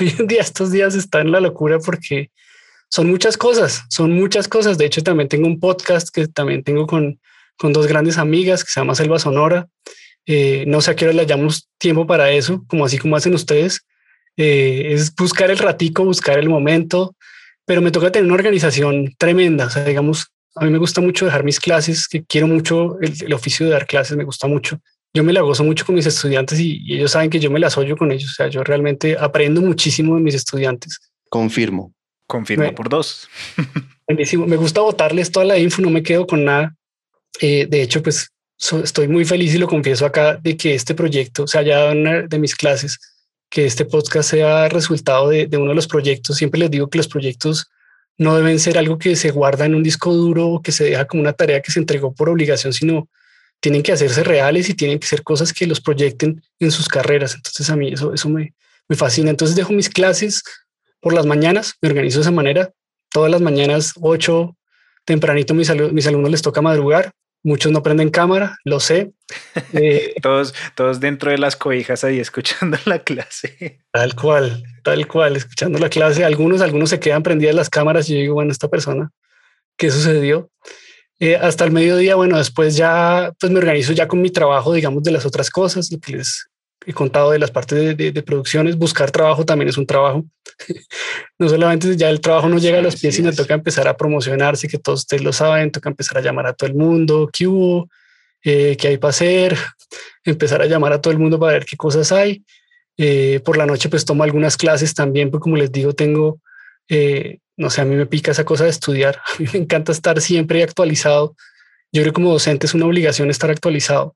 hoy 0.00 0.14
en 0.18 0.26
día 0.26 0.40
estos 0.40 0.70
días 0.70 0.94
están 0.94 1.30
la 1.30 1.40
locura 1.40 1.78
porque 1.78 2.30
son 2.88 3.08
muchas 3.08 3.36
cosas, 3.36 3.84
son 3.88 4.12
muchas 4.12 4.48
cosas. 4.48 4.78
De 4.78 4.86
hecho, 4.86 5.02
también 5.02 5.28
tengo 5.28 5.46
un 5.46 5.60
podcast 5.60 6.08
que 6.08 6.28
también 6.28 6.62
tengo 6.62 6.86
con, 6.86 7.20
con 7.56 7.72
dos 7.72 7.86
grandes 7.86 8.18
amigas 8.18 8.64
que 8.64 8.70
se 8.70 8.80
llama 8.80 8.94
Selva 8.94 9.18
Sonora. 9.18 9.66
Eh, 10.26 10.64
no 10.66 10.80
sé 10.80 10.90
a 10.90 10.96
qué 10.96 11.04
hora 11.04 11.14
le 11.14 11.22
hayamos 11.22 11.68
tiempo 11.78 12.06
para 12.06 12.30
eso, 12.30 12.64
como 12.66 12.84
así 12.84 12.98
como 12.98 13.16
hacen 13.16 13.34
ustedes. 13.34 13.86
Eh, 14.36 14.92
es 14.92 15.14
buscar 15.14 15.50
el 15.50 15.58
ratico, 15.58 16.04
buscar 16.04 16.38
el 16.38 16.48
momento, 16.48 17.14
pero 17.64 17.80
me 17.80 17.90
toca 17.90 18.10
tener 18.10 18.26
una 18.26 18.34
organización 18.34 19.14
tremenda. 19.18 19.66
O 19.66 19.70
sea, 19.70 19.84
digamos, 19.84 20.26
a 20.56 20.64
mí 20.64 20.70
me 20.70 20.78
gusta 20.78 21.00
mucho 21.00 21.24
dejar 21.24 21.44
mis 21.44 21.60
clases, 21.60 22.08
que 22.08 22.24
quiero 22.24 22.46
mucho 22.46 22.98
el, 23.00 23.32
oficio 23.32 23.66
de 23.66 23.72
dar 23.72 23.86
clases, 23.86 24.16
me 24.16 24.24
gusta 24.24 24.46
mucho. 24.46 24.80
Yo 25.14 25.24
me 25.24 25.32
la 25.32 25.40
gozo 25.40 25.64
mucho 25.64 25.86
con 25.86 25.94
mis 25.94 26.06
estudiantes 26.06 26.58
y, 26.60 26.82
ellos 26.94 27.12
saben 27.12 27.30
que 27.30 27.40
yo 27.40 27.50
me 27.50 27.60
las 27.60 27.78
oyo 27.78 27.96
con 27.96 28.12
ellos. 28.12 28.30
O 28.30 28.34
sea, 28.34 28.48
yo 28.48 28.62
realmente 28.64 29.16
aprendo 29.18 29.62
muchísimo 29.62 30.16
de 30.16 30.22
mis 30.22 30.34
estudiantes. 30.34 30.98
Confirmo. 31.30 31.92
Confirmo 32.26 32.74
por 32.74 32.88
dos. 32.88 33.28
Me 34.08 34.56
gusta 34.56 34.80
botarles 34.80 35.30
toda 35.30 35.46
la 35.46 35.58
info, 35.58 35.80
no 35.80 35.90
me 35.90 36.02
quedo 36.02 36.26
con 36.26 36.44
nada. 36.44 36.74
Eh, 37.40 37.66
de 37.68 37.82
hecho, 37.82 38.02
pues 38.02 38.30
estoy 38.82 39.08
muy 39.08 39.24
feliz 39.24 39.54
y 39.54 39.58
lo 39.58 39.68
confieso 39.68 40.06
acá 40.06 40.38
de 40.42 40.56
que 40.56 40.74
este 40.74 40.94
proyecto 40.94 41.46
se 41.46 41.58
haya 41.58 41.78
dado 41.78 41.92
una 41.92 42.22
de 42.22 42.38
mis 42.38 42.54
clases, 42.54 42.98
que 43.50 43.66
este 43.66 43.84
podcast 43.84 44.30
sea 44.30 44.68
resultado 44.68 45.28
de, 45.28 45.48
uno 45.52 45.70
de 45.70 45.74
los 45.74 45.86
proyectos. 45.86 46.36
Siempre 46.36 46.60
les 46.60 46.70
digo 46.70 46.88
que 46.88 46.98
los 46.98 47.08
proyectos 47.08 47.66
no 48.18 48.36
deben 48.36 48.58
ser 48.58 48.78
algo 48.78 48.98
que 48.98 49.14
se 49.14 49.30
guarda 49.30 49.66
en 49.66 49.74
un 49.74 49.82
disco 49.82 50.12
duro 50.14 50.48
o 50.48 50.62
que 50.62 50.72
se 50.72 50.84
deja 50.84 51.06
como 51.06 51.22
una 51.22 51.34
tarea 51.34 51.60
que 51.60 51.70
se 51.70 51.78
entregó 51.78 52.14
por 52.14 52.28
obligación, 52.28 52.72
sino 52.72 53.08
tienen 53.60 53.82
que 53.82 53.92
hacerse 53.92 54.24
reales 54.24 54.68
y 54.68 54.74
tienen 54.74 54.98
que 54.98 55.06
ser 55.06 55.22
cosas 55.22 55.52
que 55.52 55.66
los 55.66 55.80
proyecten 55.80 56.42
en 56.58 56.70
sus 56.70 56.88
carreras. 56.88 57.34
Entonces 57.34 57.68
a 57.68 57.76
mí 57.76 57.92
eso, 57.92 58.14
eso 58.14 58.28
me, 58.28 58.54
me 58.88 58.96
fascina. 58.96 59.30
Entonces 59.30 59.56
dejo 59.56 59.72
mis 59.72 59.90
clases 59.90 60.42
por 61.00 61.12
las 61.12 61.26
mañanas, 61.26 61.74
me 61.82 61.90
organizo 61.90 62.18
de 62.18 62.22
esa 62.22 62.30
manera. 62.30 62.72
Todas 63.10 63.30
las 63.30 63.40
mañanas, 63.40 63.92
8 64.00 64.56
tempranito, 65.04 65.54
mis, 65.54 65.70
mis 65.92 66.06
alumnos 66.06 66.30
les 66.30 66.42
toca 66.42 66.60
madrugar 66.60 67.12
Muchos 67.46 67.70
no 67.70 67.80
prenden 67.80 68.10
cámara, 68.10 68.58
lo 68.64 68.80
sé. 68.80 69.12
Eh, 69.72 70.14
todos, 70.20 70.52
todos 70.74 71.00
dentro 71.00 71.30
de 71.30 71.38
las 71.38 71.54
cobijas 71.54 72.02
ahí 72.02 72.18
escuchando 72.18 72.76
la 72.86 72.98
clase. 72.98 73.80
Tal 73.92 74.14
cual, 74.16 74.64
tal 74.82 75.06
cual, 75.06 75.36
escuchando 75.36 75.78
la 75.78 75.88
clase. 75.88 76.24
Algunos, 76.24 76.60
algunos 76.60 76.90
se 76.90 76.98
quedan 76.98 77.22
prendidas 77.22 77.54
las 77.54 77.70
cámaras 77.70 78.08
y 78.10 78.14
yo 78.14 78.20
digo, 78.20 78.34
bueno, 78.34 78.50
esta 78.50 78.68
persona, 78.68 79.10
¿qué 79.76 79.90
sucedió? 79.90 80.50
Eh, 81.20 81.36
hasta 81.36 81.64
el 81.64 81.70
mediodía, 81.70 82.16
bueno, 82.16 82.36
después 82.36 82.76
ya 82.76 83.32
pues 83.38 83.52
me 83.52 83.58
organizo 83.58 83.92
ya 83.92 84.08
con 84.08 84.20
mi 84.20 84.30
trabajo, 84.30 84.72
digamos, 84.72 85.02
de 85.04 85.12
las 85.12 85.24
otras 85.24 85.48
cosas, 85.48 85.90
lo 85.90 85.98
que 86.00 86.16
les 86.16 86.48
he 86.86 86.92
contado 86.92 87.32
de 87.32 87.40
las 87.40 87.50
partes 87.50 87.96
de, 87.96 88.22
producciones. 88.22 88.78
Buscar 88.78 89.10
trabajo 89.10 89.44
también 89.44 89.68
es 89.68 89.76
un 89.76 89.86
trabajo. 89.86 90.24
no 91.38 91.48
solamente 91.48 91.96
ya 91.96 92.08
el 92.08 92.20
trabajo 92.20 92.48
no 92.48 92.58
llega 92.58 92.78
a 92.78 92.82
los 92.82 93.00
pies, 93.00 93.16
sino 93.16 93.32
toca 93.32 93.54
empezar 93.54 93.88
a 93.88 93.96
promocionarse, 93.96 94.68
que 94.68 94.78
todos 94.78 95.00
ustedes 95.00 95.24
lo 95.24 95.32
saben, 95.32 95.72
toca 95.72 95.90
empezar 95.90 96.18
a 96.18 96.20
llamar 96.20 96.46
a 96.46 96.52
todo 96.52 96.70
el 96.70 96.76
mundo, 96.76 97.28
qué 97.32 97.48
hubo, 97.48 97.88
eh, 98.44 98.76
qué 98.78 98.88
hay 98.88 98.98
para 98.98 99.10
hacer, 99.10 99.58
empezar 100.24 100.62
a 100.62 100.66
llamar 100.66 100.92
a 100.92 101.00
todo 101.00 101.12
el 101.12 101.18
mundo 101.18 101.40
para 101.40 101.54
ver 101.54 101.64
qué 101.66 101.76
cosas 101.76 102.12
hay. 102.12 102.44
Eh, 102.96 103.40
por 103.44 103.58
la 103.58 103.66
noche 103.66 103.88
pues 103.88 104.04
tomo 104.04 104.22
algunas 104.22 104.56
clases 104.56 104.94
también, 104.94 105.30
porque 105.30 105.42
como 105.42 105.56
les 105.56 105.72
digo, 105.72 105.92
tengo, 105.92 106.40
eh, 106.88 107.40
no 107.56 107.68
sé, 107.68 107.80
a 107.80 107.84
mí 107.84 107.96
me 107.96 108.06
pica 108.06 108.30
esa 108.30 108.44
cosa 108.44 108.62
de 108.62 108.70
estudiar, 108.70 109.16
a 109.38 109.42
mí 109.42 109.48
me 109.52 109.58
encanta 109.58 109.90
estar 109.90 110.20
siempre 110.20 110.62
actualizado. 110.62 111.34
Yo 111.92 112.02
creo 112.02 112.12
que 112.12 112.14
como 112.14 112.30
docente 112.30 112.66
es 112.66 112.74
una 112.74 112.86
obligación 112.86 113.28
estar 113.28 113.50
actualizado 113.50 114.14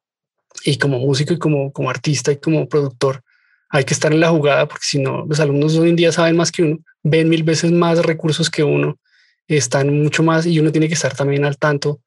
y 0.64 0.78
como 0.78 0.98
músico 0.98 1.32
y 1.32 1.38
como, 1.38 1.72
como 1.72 1.90
artista 1.90 2.32
y 2.32 2.36
como 2.36 2.68
productor 2.68 3.22
hay 3.70 3.84
que 3.84 3.94
estar 3.94 4.12
en 4.12 4.20
la 4.20 4.30
jugada 4.30 4.66
porque 4.66 4.84
si 4.84 4.98
no, 4.98 5.24
los 5.26 5.38
alumnos 5.40 5.76
hoy 5.76 5.90
en 5.90 5.96
día 5.96 6.12
saben 6.12 6.36
más 6.36 6.50
que 6.50 6.62
uno, 6.64 6.78
ven 7.02 7.28
mil 7.28 7.44
veces 7.44 7.70
más 7.70 8.04
recursos 8.04 8.50
que 8.50 8.64
uno, 8.64 8.98
están 9.46 10.02
mucho 10.02 10.22
más 10.22 10.44
y 10.44 10.58
uno 10.58 10.72
tiene 10.72 10.88
que 10.88 10.94
estar 10.94 11.14
también 11.14 11.44
al 11.44 11.56
tanto 11.56 12.00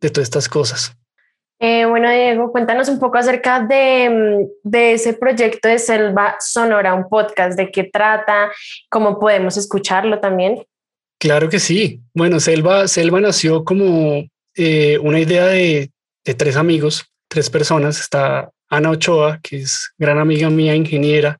de 0.00 0.10
todas 0.10 0.26
estas 0.26 0.48
cosas. 0.48 0.94
Eh, 1.58 1.86
bueno, 1.86 2.10
Diego, 2.10 2.52
cuéntanos 2.52 2.88
un 2.90 2.98
poco 2.98 3.16
acerca 3.16 3.60
de, 3.60 4.10
mm, 4.10 4.68
de, 4.68 4.92
ese 4.92 5.14
proyecto 5.14 5.68
de 5.68 5.78
Selva 5.78 6.36
Sonora, 6.38 6.92
un 6.92 7.08
podcast, 7.08 7.56
de 7.56 7.70
qué 7.70 7.84
trata, 7.84 8.52
cómo 8.90 9.18
podemos 9.18 9.56
escucharlo 9.56 10.20
también. 10.20 10.62
Claro 11.18 11.48
que 11.48 11.58
sí. 11.58 12.02
Bueno, 12.12 12.40
Selva, 12.40 12.86
Selva 12.88 13.22
nació 13.22 13.64
como 13.64 14.22
eh, 14.54 14.98
una 14.98 15.18
idea 15.18 15.46
de, 15.46 15.90
de 16.26 16.34
tres 16.34 16.56
amigos 16.56 17.10
tres 17.28 17.50
personas. 17.50 18.00
Está 18.00 18.50
Ana 18.68 18.90
Ochoa, 18.90 19.40
que 19.42 19.58
es 19.58 19.90
gran 19.98 20.18
amiga 20.18 20.50
mía, 20.50 20.74
ingeniera, 20.74 21.38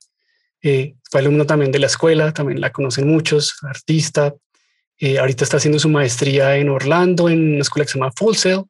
eh, 0.62 0.94
fue 1.10 1.20
alumno 1.20 1.46
también 1.46 1.70
de 1.70 1.78
la 1.78 1.86
escuela, 1.86 2.32
también 2.32 2.60
la 2.60 2.72
conocen 2.72 3.06
muchos, 3.08 3.56
artista. 3.62 4.34
Eh, 4.98 5.18
ahorita 5.18 5.44
está 5.44 5.58
haciendo 5.58 5.78
su 5.78 5.88
maestría 5.88 6.56
en 6.56 6.68
Orlando, 6.68 7.28
en 7.28 7.54
una 7.54 7.60
escuela 7.60 7.84
que 7.84 7.92
se 7.92 7.98
llama 7.98 8.12
Full 8.16 8.34
Sail. 8.34 8.62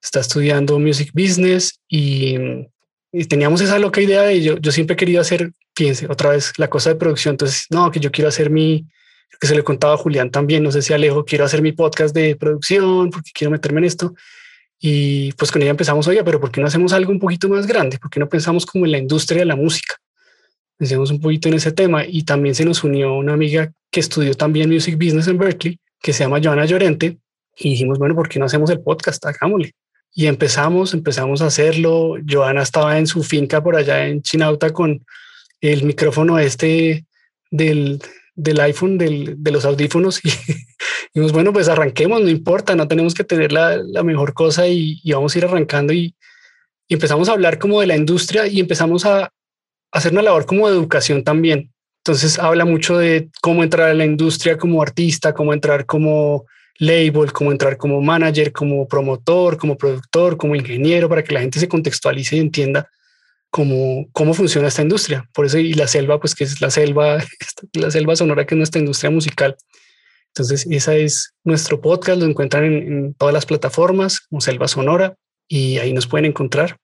Está 0.00 0.20
estudiando 0.20 0.78
Music 0.78 1.10
Business 1.12 1.80
y, 1.88 2.36
teníamos 3.28 3.60
esa 3.60 3.78
loca 3.78 4.00
idea 4.00 4.22
de 4.22 4.40
yo, 4.40 4.56
yo 4.56 4.72
siempre 4.72 4.94
he 4.94 4.96
querido 4.96 5.20
hacer, 5.20 5.52
fíjense, 5.76 6.06
otra 6.08 6.30
vez 6.30 6.52
la 6.56 6.68
cosa 6.68 6.90
de 6.90 6.96
producción. 6.96 7.34
Entonces, 7.34 7.66
no, 7.70 7.90
que 7.90 8.00
yo 8.00 8.10
quiero 8.10 8.28
hacer 8.28 8.48
mi, 8.48 8.86
que 9.40 9.46
se 9.46 9.54
le 9.54 9.62
contaba 9.62 9.94
a 9.94 9.98
Julián 9.98 10.30
también, 10.30 10.62
no 10.62 10.72
sé 10.72 10.80
si 10.80 10.92
Alejo, 10.92 11.24
quiero 11.24 11.44
hacer 11.44 11.60
mi 11.60 11.72
podcast 11.72 12.14
de 12.14 12.36
producción 12.36 13.10
porque 13.10 13.30
quiero 13.34 13.50
meterme 13.50 13.80
en 13.80 13.84
esto. 13.84 14.14
Y 14.84 15.30
pues 15.34 15.52
con 15.52 15.62
ella 15.62 15.70
empezamos, 15.70 16.08
oye, 16.08 16.24
pero 16.24 16.40
¿por 16.40 16.50
qué 16.50 16.60
no 16.60 16.66
hacemos 16.66 16.92
algo 16.92 17.12
un 17.12 17.20
poquito 17.20 17.48
más 17.48 17.68
grande? 17.68 17.98
¿Por 17.98 18.10
qué 18.10 18.18
no 18.18 18.28
pensamos 18.28 18.66
como 18.66 18.84
en 18.84 18.90
la 18.90 18.98
industria 18.98 19.38
de 19.38 19.44
la 19.44 19.54
música? 19.54 19.94
Pensemos 20.76 21.12
un 21.12 21.20
poquito 21.20 21.46
en 21.46 21.54
ese 21.54 21.70
tema 21.70 22.04
y 22.04 22.24
también 22.24 22.56
se 22.56 22.64
nos 22.64 22.82
unió 22.82 23.14
una 23.14 23.32
amiga 23.32 23.72
que 23.92 24.00
estudió 24.00 24.34
también 24.34 24.68
Music 24.68 24.96
Business 24.96 25.28
en 25.28 25.38
Berkeley, 25.38 25.78
que 26.00 26.12
se 26.12 26.24
llama 26.24 26.40
Joana 26.42 26.64
Llorente, 26.64 27.16
y 27.56 27.70
dijimos, 27.70 28.00
bueno, 28.00 28.16
¿por 28.16 28.28
qué 28.28 28.40
no 28.40 28.46
hacemos 28.46 28.70
el 28.70 28.80
podcast? 28.80 29.24
Hagámosle. 29.24 29.72
Y 30.14 30.26
empezamos, 30.26 30.94
empezamos 30.94 31.42
a 31.42 31.46
hacerlo. 31.46 32.16
Joana 32.28 32.62
estaba 32.62 32.98
en 32.98 33.06
su 33.06 33.22
finca 33.22 33.62
por 33.62 33.76
allá 33.76 34.08
en 34.08 34.20
Chinauta 34.20 34.72
con 34.72 35.06
el 35.60 35.84
micrófono 35.84 36.40
este 36.40 37.06
del, 37.52 38.02
del 38.34 38.58
iPhone, 38.58 38.98
del, 38.98 39.36
de 39.38 39.50
los 39.52 39.64
audífonos 39.64 40.20
y 40.24 40.30
dijimos, 41.12 41.32
bueno, 41.32 41.52
pues 41.52 41.68
arranquemos, 41.68 42.22
no 42.22 42.28
importa, 42.28 42.74
no 42.74 42.88
tenemos 42.88 43.14
que 43.14 43.24
tener 43.24 43.52
la, 43.52 43.76
la 43.76 44.02
mejor 44.02 44.34
cosa 44.34 44.66
y, 44.68 45.00
y, 45.02 45.12
vamos 45.12 45.34
a 45.34 45.38
ir 45.38 45.44
arrancando 45.44 45.92
y, 45.92 46.14
y, 46.88 46.94
empezamos 46.94 47.28
a 47.28 47.32
hablar 47.32 47.58
como 47.58 47.80
de 47.80 47.86
la 47.86 47.96
industria 47.96 48.46
y 48.46 48.60
empezamos 48.60 49.04
a, 49.04 49.24
a 49.24 49.30
hacer 49.90 50.12
una 50.12 50.22
labor 50.22 50.46
como 50.46 50.68
de 50.68 50.74
educación 50.74 51.22
también. 51.24 51.72
Entonces 52.04 52.38
habla 52.38 52.64
mucho 52.64 52.98
de 52.98 53.30
cómo 53.40 53.62
entrar 53.62 53.90
a 53.90 53.94
la 53.94 54.04
industria 54.04 54.58
como 54.58 54.82
artista, 54.82 55.34
cómo 55.34 55.52
entrar 55.52 55.86
como 55.86 56.46
label, 56.78 57.32
cómo 57.32 57.52
entrar 57.52 57.76
como 57.76 58.00
manager, 58.00 58.52
como 58.52 58.88
promotor, 58.88 59.56
como 59.56 59.76
productor, 59.76 60.36
como 60.36 60.56
ingeniero, 60.56 61.08
para 61.08 61.22
que 61.22 61.34
la 61.34 61.40
gente 61.40 61.60
se 61.60 61.68
contextualice 61.68 62.36
y 62.36 62.40
entienda 62.40 62.88
cómo, 63.50 64.08
cómo 64.12 64.34
funciona 64.34 64.68
esta 64.68 64.82
industria. 64.82 65.28
Por 65.32 65.46
eso, 65.46 65.58
y 65.58 65.74
la 65.74 65.86
selva, 65.86 66.18
pues 66.18 66.34
que 66.34 66.44
es 66.44 66.60
la 66.60 66.70
selva, 66.70 67.18
la 67.74 67.90
selva 67.90 68.16
sonora, 68.16 68.46
que 68.46 68.54
es 68.54 68.58
nuestra 68.58 68.80
industria 68.80 69.10
musical. 69.10 69.56
Entonces, 70.34 70.66
esa 70.70 70.94
es 70.94 71.34
nuestro 71.44 71.80
podcast, 71.80 72.18
lo 72.18 72.26
encuentran 72.26 72.64
en, 72.64 73.14
todas 73.14 73.34
las 73.34 73.46
plataformas 73.46 74.20
como 74.20 74.40
Selva 74.40 74.66
Sonora 74.66 75.14
y 75.48 75.78
ahí 75.78 75.92
nos 75.92 76.06
pueden 76.06 76.24
encontrar. 76.24 76.76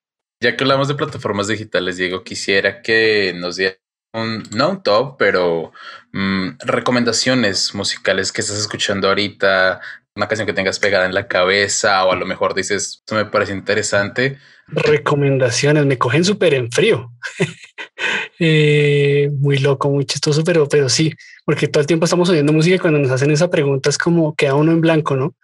Ya 0.42 0.56
que 0.56 0.64
hablamos 0.64 0.88
de 0.88 0.94
plataformas 0.94 1.48
digitales, 1.48 1.96
Diego, 1.96 2.22
quisiera 2.22 2.82
que 2.82 3.34
nos 3.34 3.56
diera 3.56 3.76
un, 4.12 4.42
no 4.54 4.70
un 4.70 4.82
top, 4.82 5.16
pero 5.18 5.72
mm, 6.12 6.58
recomendaciones 6.60 7.74
musicales 7.74 8.32
que 8.32 8.42
estás 8.42 8.58
escuchando 8.58 9.08
ahorita, 9.08 9.80
una 10.14 10.28
canción 10.28 10.46
que 10.46 10.52
tengas 10.52 10.78
pegada 10.78 11.06
en 11.06 11.14
la 11.14 11.26
cabeza 11.26 12.04
o 12.04 12.12
a 12.12 12.16
lo 12.16 12.26
mejor 12.26 12.54
dices, 12.54 13.00
esto 13.00 13.14
me 13.14 13.24
parece 13.24 13.52
interesante 13.52 14.38
recomendaciones 14.68 15.86
me 15.86 15.98
cogen 15.98 16.24
súper 16.24 16.54
en 16.54 16.70
frío. 16.70 17.12
Eh, 18.38 19.30
muy 19.40 19.58
loco, 19.58 19.90
muy 19.90 20.04
chistoso, 20.04 20.44
pero, 20.44 20.68
pero 20.68 20.88
sí, 20.88 21.12
porque 21.44 21.66
todo 21.66 21.80
el 21.80 21.86
tiempo 21.86 22.04
estamos 22.04 22.28
oyendo 22.28 22.52
música 22.52 22.76
y 22.76 22.78
cuando 22.78 23.00
nos 23.00 23.10
hacen 23.10 23.30
esa 23.30 23.50
pregunta 23.50 23.90
es 23.90 23.98
como 23.98 24.34
queda 24.34 24.54
uno 24.54 24.72
en 24.72 24.80
blanco, 24.80 25.16
¿no? 25.16 25.34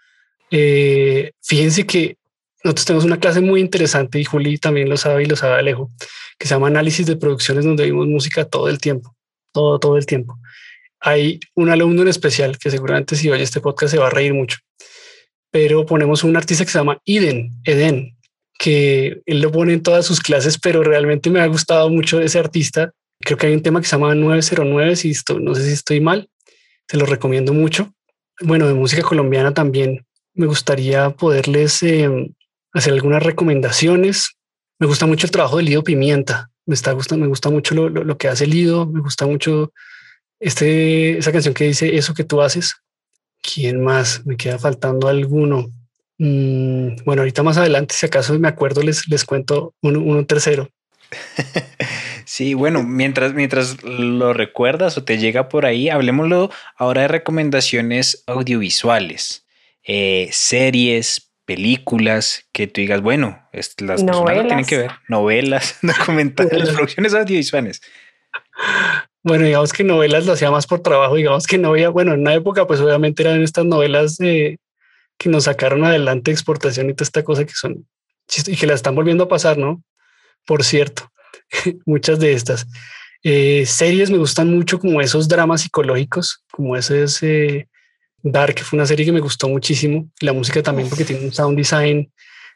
Eh, 0.50 1.32
fíjense 1.42 1.86
que 1.86 2.16
nosotros 2.62 2.86
tenemos 2.86 3.04
una 3.04 3.18
clase 3.18 3.40
muy 3.40 3.60
interesante 3.60 4.20
y 4.20 4.24
Juli 4.24 4.58
también 4.58 4.88
lo 4.88 4.96
sabe 4.96 5.24
y 5.24 5.26
lo 5.26 5.36
sabe 5.36 5.58
Alejo, 5.58 5.90
que 6.38 6.46
se 6.46 6.54
llama 6.54 6.68
análisis 6.68 7.06
de 7.06 7.16
producciones 7.16 7.64
donde 7.64 7.84
vimos 7.84 8.06
música 8.06 8.44
todo 8.44 8.68
el 8.68 8.78
tiempo, 8.78 9.14
todo, 9.52 9.78
todo 9.80 9.96
el 9.96 10.06
tiempo. 10.06 10.38
Hay 11.00 11.40
un 11.54 11.70
alumno 11.70 12.02
en 12.02 12.08
especial 12.08 12.58
que 12.58 12.70
seguramente 12.70 13.16
si 13.16 13.28
oye 13.30 13.42
este 13.42 13.60
podcast 13.60 13.92
se 13.92 13.98
va 13.98 14.06
a 14.06 14.10
reír 14.10 14.32
mucho, 14.32 14.58
pero 15.50 15.84
ponemos 15.84 16.24
un 16.24 16.36
artista 16.36 16.64
que 16.64 16.70
se 16.70 16.78
llama 16.78 16.98
Eden, 17.04 17.50
Eden, 17.64 18.13
que 18.58 19.22
él 19.26 19.40
lo 19.40 19.50
pone 19.50 19.74
en 19.74 19.82
todas 19.82 20.06
sus 20.06 20.20
clases, 20.20 20.58
pero 20.58 20.82
realmente 20.82 21.30
me 21.30 21.40
ha 21.40 21.46
gustado 21.46 21.88
mucho 21.90 22.20
ese 22.20 22.38
artista. 22.38 22.92
Creo 23.20 23.38
que 23.38 23.46
hay 23.46 23.54
un 23.54 23.62
tema 23.62 23.80
que 23.80 23.86
se 23.86 23.96
llama 23.96 24.14
909, 24.14 24.96
si 24.96 25.10
esto, 25.10 25.38
no 25.40 25.54
sé 25.54 25.66
si 25.66 25.72
estoy 25.72 26.00
mal, 26.00 26.28
se 26.88 26.96
lo 26.96 27.06
recomiendo 27.06 27.52
mucho. 27.52 27.92
Bueno, 28.40 28.66
de 28.66 28.74
música 28.74 29.02
colombiana 29.02 29.54
también 29.54 30.04
me 30.34 30.46
gustaría 30.46 31.10
poderles 31.10 31.82
em, 31.82 32.34
hacer 32.72 32.92
algunas 32.92 33.22
recomendaciones. 33.22 34.36
Me 34.78 34.86
gusta 34.86 35.06
mucho 35.06 35.26
el 35.26 35.30
trabajo 35.30 35.56
de 35.56 35.62
Lido 35.62 35.84
Pimienta. 35.84 36.50
Me 36.66 36.74
está 36.74 36.92
gustando, 36.92 37.24
me 37.24 37.28
gusta 37.28 37.50
mucho 37.50 37.74
lo, 37.74 37.88
lo, 37.88 38.18
que 38.18 38.28
hace 38.28 38.46
Lido. 38.46 38.86
Me 38.86 39.00
gusta 39.00 39.26
mucho 39.26 39.72
este, 40.40 41.18
esa 41.18 41.32
canción 41.32 41.54
que 41.54 41.64
dice 41.64 41.96
eso 41.96 42.14
que 42.14 42.24
tú 42.24 42.42
haces. 42.42 42.74
¿Quién 43.42 43.82
más? 43.82 44.26
Me 44.26 44.36
queda 44.36 44.58
faltando 44.58 45.06
alguno. 45.06 45.68
Mm, 46.18 46.96
bueno, 47.04 47.22
ahorita 47.22 47.42
más 47.42 47.58
adelante, 47.58 47.94
si 47.94 48.06
acaso 48.06 48.38
me 48.38 48.48
acuerdo, 48.48 48.82
les, 48.82 49.08
les 49.08 49.24
cuento 49.24 49.74
uno, 49.82 50.24
tercero. 50.26 50.68
Sí, 52.26 52.54
bueno, 52.54 52.82
mientras, 52.82 53.34
mientras 53.34 53.82
lo 53.84 54.32
recuerdas 54.32 54.96
o 54.96 55.04
te 55.04 55.18
llega 55.18 55.50
por 55.50 55.66
ahí, 55.66 55.90
hablemoslo 55.90 56.50
ahora 56.74 57.02
de 57.02 57.08
recomendaciones 57.08 58.24
audiovisuales, 58.26 59.46
eh, 59.84 60.30
series, 60.32 61.30
películas, 61.44 62.46
que 62.52 62.66
tú 62.66 62.80
digas, 62.80 63.02
bueno, 63.02 63.46
las 63.52 63.74
personas 63.74 64.46
tienen 64.46 64.64
que 64.64 64.78
ver, 64.78 64.90
novelas, 65.06 65.76
documentales, 65.82 66.70
producciones 66.70 67.12
audiovisuales. 67.12 67.82
Bueno, 69.22 69.44
digamos 69.44 69.74
que 69.74 69.84
novelas 69.84 70.24
lo 70.24 70.32
hacía 70.32 70.50
más 70.50 70.66
por 70.66 70.80
trabajo, 70.80 71.16
digamos 71.16 71.46
que 71.46 71.58
no 71.58 71.68
había, 71.68 71.90
bueno, 71.90 72.14
en 72.14 72.20
una 72.20 72.34
época 72.34 72.66
pues 72.66 72.80
obviamente 72.80 73.22
eran 73.22 73.42
estas 73.42 73.66
novelas 73.66 74.16
de, 74.16 74.58
que 75.18 75.28
nos 75.28 75.44
sacaron 75.44 75.84
adelante 75.84 76.30
exportación 76.30 76.90
y 76.90 76.94
toda 76.94 77.06
esta 77.06 77.24
cosa 77.24 77.44
que 77.44 77.54
son 77.54 77.86
y 78.46 78.56
que 78.56 78.66
la 78.66 78.74
están 78.74 78.94
volviendo 78.94 79.24
a 79.24 79.28
pasar, 79.28 79.58
¿no? 79.58 79.82
Por 80.46 80.64
cierto, 80.64 81.10
muchas 81.86 82.18
de 82.18 82.32
estas 82.32 82.66
eh, 83.22 83.64
series 83.66 84.10
me 84.10 84.18
gustan 84.18 84.54
mucho 84.54 84.78
como 84.78 85.00
esos 85.00 85.28
dramas 85.28 85.62
psicológicos, 85.62 86.44
como 86.50 86.76
ese 86.76 87.04
es 87.04 87.22
eh, 87.22 87.68
Dark, 88.22 88.54
que 88.54 88.64
fue 88.64 88.76
una 88.76 88.86
serie 88.86 89.06
que 89.06 89.12
me 89.12 89.20
gustó 89.20 89.48
muchísimo. 89.48 90.10
La 90.20 90.32
música 90.32 90.62
también 90.62 90.88
porque 90.88 91.04
tiene 91.04 91.24
un 91.24 91.32
sound 91.32 91.56
design 91.56 92.12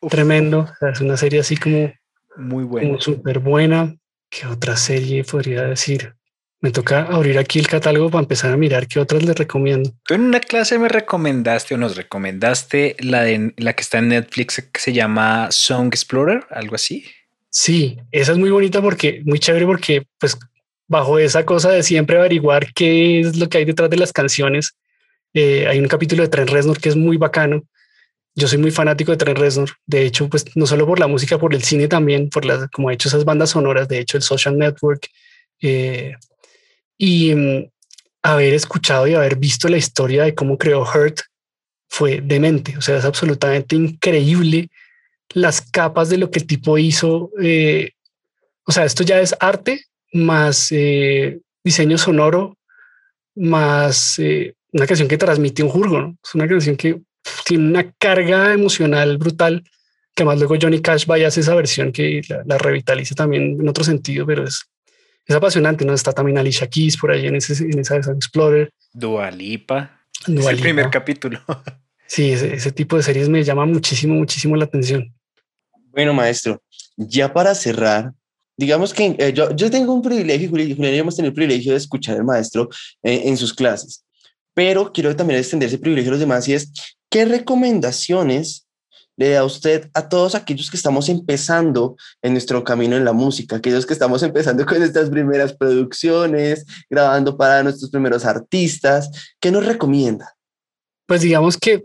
tremendo. 0.09 0.71
es 0.92 1.01
una 1.01 1.16
serie 1.16 1.40
así 1.40 1.57
como 1.57 1.92
muy 2.37 2.64
buena, 2.64 3.01
súper 3.01 3.38
buena. 3.38 3.97
¿Qué 4.31 4.47
otra 4.47 4.77
serie 4.77 5.25
podría 5.25 5.62
decir? 5.62 6.14
Me 6.61 6.73
toca 6.73 7.03
abrir 7.03 7.38
aquí 7.38 7.61
el 7.61 7.68
catálogo 7.68 8.11
para 8.11 8.23
empezar 8.23 8.53
a 8.53 8.57
mirar 8.57 8.88
qué 8.88 8.99
otras 8.99 9.23
les 9.23 9.37
recomiendo. 9.37 9.92
Tú 10.05 10.14
en 10.14 10.23
una 10.23 10.40
clase 10.40 10.77
me 10.79 10.88
recomendaste 10.88 11.75
o 11.75 11.79
nos 11.79 11.97
recomendaste 11.97 12.97
la 12.99 13.23
de 13.23 13.55
la 13.57 13.75
que 13.75 13.83
está 13.83 13.99
en 13.99 14.09
Netflix 14.09 14.68
que 14.73 14.81
se 14.81 14.92
llama 14.92 15.49
Song 15.53 15.88
Explorer, 15.88 16.47
algo 16.51 16.75
así. 16.75 17.05
Sí, 17.49 17.99
esa 18.11 18.33
es 18.33 18.38
muy 18.38 18.51
bonita 18.51 18.83
porque 18.83 19.23
muy 19.25 19.38
chévere 19.38 19.66
porque 19.66 20.07
pues 20.18 20.37
bajo 20.88 21.18
esa 21.18 21.44
cosa 21.44 21.71
de 21.71 21.83
siempre 21.85 22.18
averiguar 22.18 22.73
qué 22.75 23.21
es 23.21 23.37
lo 23.37 23.49
que 23.49 23.59
hay 23.59 23.64
detrás 23.64 23.88
de 23.88 23.97
las 23.97 24.12
canciones. 24.12 24.77
Eh, 25.35 25.66
hay 25.68 25.79
un 25.79 25.87
capítulo 25.87 26.23
de 26.23 26.29
Trent 26.29 26.51
Reznor 26.51 26.81
que 26.81 26.88
es 26.88 26.97
muy 26.97 27.18
bacano. 27.18 27.62
Yo 28.35 28.49
soy 28.49 28.59
muy 28.59 28.71
fanático 28.73 29.12
de 29.12 29.18
Trent 29.18 29.38
Reznor. 29.38 29.71
De 29.87 30.05
hecho, 30.05 30.29
pues 30.29 30.44
no 30.57 30.66
solo 30.66 30.87
por 30.87 30.99
la 30.99 31.07
música, 31.07 31.38
por 31.38 31.55
el 31.55 31.62
cine 31.62 31.87
también, 31.87 32.31
por 32.31 32.44
las 32.44 32.68
como 32.71 32.88
ha 32.88 32.94
hecho 32.94 33.09
esas 33.09 33.25
bandas 33.25 33.51
sonoras. 33.51 33.87
De 33.87 34.01
hecho, 34.01 34.16
el 34.16 34.23
Social 34.23 34.59
Network. 34.59 35.09
Eh, 35.61 36.14
y 36.99 37.35
mm, 37.35 37.71
haber 38.23 38.53
escuchado 38.53 39.07
y 39.07 39.15
haber 39.15 39.37
visto 39.37 39.69
la 39.69 39.79
historia 39.79 40.25
de 40.25 40.35
cómo 40.35 40.59
creó 40.59 40.83
Hurt 40.83 41.21
fue 41.89 42.21
demente. 42.21 42.77
O 42.77 42.83
sea, 42.83 42.99
es 42.99 43.05
absolutamente 43.05 43.77
increíble 43.77 44.69
las 45.31 45.63
capas 45.63 46.11
de 46.11 46.19
lo 46.19 46.31
que 46.31 46.41
el 46.41 46.47
tipo 46.47 46.77
hizo. 46.77 47.31
Eh, 47.41 47.93
o 48.65 48.73
sea, 48.73 48.85
esto 48.85 49.05
ya 49.05 49.21
es 49.21 49.35
arte 49.41 49.85
más 50.13 50.69
eh, 50.73 51.41
diseño 51.65 51.97
sonoro, 51.97 52.59
más 53.35 54.19
eh, 54.19 54.55
una 54.73 54.87
canción 54.87 55.09
que 55.09 55.19
transmite 55.19 55.63
un 55.63 55.69
jurgo. 55.71 56.15
Es 56.23 56.35
una 56.35 56.49
canción 56.49 56.77
que 56.77 57.01
tiene 57.45 57.69
una 57.69 57.93
carga 57.93 58.53
emocional 58.53 59.17
brutal 59.19 59.65
que 60.15 60.25
más 60.25 60.39
luego 60.39 60.57
Johnny 60.61 60.81
Cash 60.81 61.07
vaya 61.07 61.27
a 61.27 61.29
hacer 61.29 61.43
esa 61.43 61.55
versión 61.55 61.93
que 61.93 62.23
la, 62.29 62.43
la 62.45 62.59
revitaliza 62.59 63.15
también 63.15 63.57
en 63.61 63.69
otro 63.69 63.85
sentido, 63.85 64.27
pero 64.27 64.45
es 64.45 64.69
es 65.29 65.37
apasionante, 65.37 65.85
¿no? 65.85 65.93
Está 65.93 66.12
también 66.12 66.38
Alicia 66.38 66.67
Keys 66.67 66.97
por 66.97 67.11
ahí 67.11 67.27
en, 67.27 67.37
ese, 67.37 67.62
en 67.62 67.79
esa 67.79 67.97
Explorer. 67.97 68.73
Dualipa. 68.95 70.01
Dualipa. 70.27 70.51
Es 70.51 70.57
el 70.57 70.62
primer 70.62 70.91
capítulo. 70.91 71.41
sí, 72.07 72.31
ese, 72.31 72.73
tipo 72.73 72.97
de 72.97 73.03
series 73.03 73.29
me 73.29 73.45
llama 73.45 73.67
muchísimo, 73.67 74.14
muchísimo 74.14 74.57
la 74.57 74.64
atención. 74.64 75.14
Bueno, 75.91 76.14
maestro, 76.14 76.62
ya 76.97 77.31
para 77.33 77.55
cerrar, 77.55 78.12
digamos 78.57 78.95
que 78.95 79.17
eh, 79.19 79.33
yo, 79.35 79.55
yo, 79.55 79.71
tengo 79.71 79.93
un 79.93 80.01
privilegio, 80.01 80.49
Julián 80.49 80.95
y 80.95 80.99
hemos 80.99 81.17
tenido 81.17 81.29
el 81.29 81.35
privilegio 81.35 81.73
de 81.73 81.79
escuchar 81.79 82.17
al 82.17 82.25
maestro 82.25 82.71
eh, 83.03 83.23
en 83.27 83.37
sus 83.37 83.53
clases, 83.53 84.05
pero 84.55 84.93
quiero 84.93 85.14
también 85.14 85.41
extender 85.41 85.69
ese 85.69 85.79
privilegio 85.79 86.11
a 86.11 86.12
los 86.12 86.21
demás 86.21 86.49
y 86.49 86.55
es, 86.55 86.73
¿qué 87.11 87.27
recomendaciones 87.27 88.67
le 89.18 89.31
da 89.31 89.44
usted 89.44 89.90
a 89.94 90.09
todos 90.09 90.37
aquellos 90.37 90.70
que 90.70 90.76
estamos 90.76 91.09
empezando 91.09 91.96
en 92.22 92.33
nuestro 92.33 92.62
camino 92.62 92.96
en 92.96 93.04
la 93.04 93.12
música, 93.12 93.57
aquellos 93.57 93.85
que 93.85 93.92
estamos 93.92 94.22
empezando 94.22 94.64
con 94.64 94.78
nuestras 94.78 95.11
primeras 95.11 95.52
producciones, 95.52 96.64
grabando 96.88 97.37
para 97.37 97.64
nuestros 97.64 97.90
primeros 97.90 98.24
artistas? 98.24 99.11
¿Qué 99.40 99.50
nos 99.50 99.66
recomienda? 99.66 100.35
Pues 101.07 101.22
digamos 101.22 101.57
que, 101.57 101.85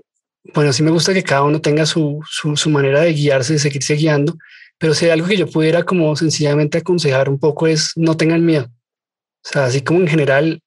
bueno, 0.54 0.72
sí 0.72 0.84
me 0.84 0.92
gusta 0.92 1.12
que 1.12 1.24
cada 1.24 1.42
uno 1.42 1.60
tenga 1.60 1.88
su, 1.88 2.20
su, 2.30 2.70
manera 2.70 3.02
de 3.02 3.14
guiarse, 3.14 3.54
de 3.54 3.60
seguirse 3.60 3.96
guiando, 3.96 4.38
pero 4.78 4.94
si 4.94 5.10
algo 5.10 5.26
que 5.26 5.38
yo 5.38 5.50
pudiera 5.50 5.84
como 5.84 6.16
sencillamente 6.16 6.78
aconsejar 6.78 7.30
un 7.30 7.40
poco 7.40 7.66
es 7.66 7.94
no 7.96 8.16
tengan 8.16 8.46
miedo. 8.46 8.66
O 8.66 9.50
sea, 9.50 9.66
así 9.66 9.82
como 9.82 10.02
en 10.02 10.08
general, 10.08 10.62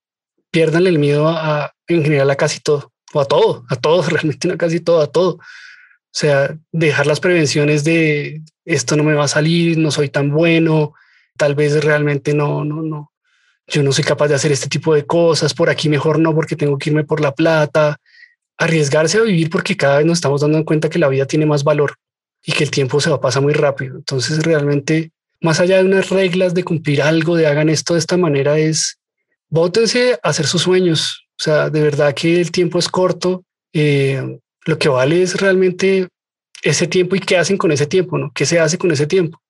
pierdan 0.51 0.89
el 0.89 0.99
miedo 0.99 1.29
a, 1.29 1.73
en 1.87 2.03
general 2.03 2.29
a 2.31 2.37
casi 2.37 2.59
todo, 2.59 2.91
o 3.13 3.21
a 3.21 3.25
todo, 3.25 3.65
a 3.69 3.77
todo, 3.77 4.03
realmente 4.09 4.49
no 4.49 4.55
a 4.55 4.59
casi 4.59 4.81
todo, 4.81 5.01
a 5.01 5.07
todo. 5.07 5.39
O 6.17 6.19
sea, 6.19 6.57
dejar 6.73 7.07
las 7.07 7.21
prevenciones 7.21 7.85
de 7.85 8.41
esto 8.65 8.97
no 8.97 9.05
me 9.05 9.13
va 9.13 9.25
a 9.25 9.29
salir, 9.29 9.77
no 9.77 9.91
soy 9.91 10.09
tan 10.09 10.31
bueno, 10.31 10.95
tal 11.37 11.55
vez 11.55 11.85
realmente 11.85 12.33
no, 12.33 12.65
no, 12.65 12.81
no. 12.81 13.13
Yo 13.67 13.83
no 13.83 13.93
soy 13.93 14.03
capaz 14.03 14.29
de 14.29 14.35
hacer 14.35 14.51
este 14.51 14.71
tipo 14.71 14.95
de 14.95 15.05
cosas, 15.05 15.53
por 15.53 15.69
aquí 15.69 15.91
mejor 15.91 16.19
no, 16.19 16.35
porque 16.35 16.57
tengo 16.57 16.79
que 16.79 16.89
irme 16.89 17.05
por 17.05 17.21
la 17.21 17.35
plata. 17.35 17.99
Arriesgarse 18.57 19.19
a 19.19 19.25
vivir 19.25 19.51
porque 19.51 19.77
cada 19.77 19.99
vez 19.99 20.07
nos 20.07 20.17
estamos 20.17 20.41
dando 20.41 20.65
cuenta 20.65 20.89
que 20.89 20.99
la 20.99 21.09
vida 21.09 21.27
tiene 21.27 21.45
más 21.45 21.65
valor 21.65 21.97
y 22.43 22.53
que 22.53 22.65
el 22.65 22.71
tiempo 22.71 22.99
se 22.99 23.11
va 23.11 23.17
a 23.17 23.21
pasar 23.21 23.43
muy 23.43 23.53
rápido. 23.53 23.97
Entonces, 23.97 24.43
realmente, 24.43 25.11
más 25.43 25.61
allá 25.61 25.77
de 25.77 25.85
unas 25.85 26.09
reglas 26.09 26.55
de 26.55 26.65
cumplir 26.65 27.03
algo, 27.03 27.37
de 27.37 27.47
hagan 27.47 27.69
esto 27.69 27.93
de 27.93 28.01
esta 28.01 28.17
manera, 28.17 28.59
es 28.59 28.97
bótense 29.51 30.19
a 30.23 30.31
hacer 30.31 30.47
sus 30.47 30.63
sueños. 30.63 31.27
O 31.39 31.43
sea, 31.43 31.69
de 31.69 31.83
verdad 31.83 32.15
que 32.15 32.41
el 32.41 32.51
tiempo 32.51 32.79
es 32.79 32.89
corto. 32.89 33.45
Eh, 33.75 34.39
lo 34.67 34.79
que 34.79 34.89
vale 34.89 35.23
es 35.23 35.41
realmente 35.41 36.09
ese 36.63 36.87
tiempo 36.87 37.17
y 37.17 37.21
qué 37.21 37.39
hacen 37.39 37.57
con 37.57 37.73
ese 37.73 37.87
tiempo, 37.87 38.19
¿no? 38.19 38.33
¿Qué 38.35 38.45
se 38.45 38.59
hace 38.59 38.77
con 38.77 38.91
ese 38.91 39.07
tiempo? 39.07 39.41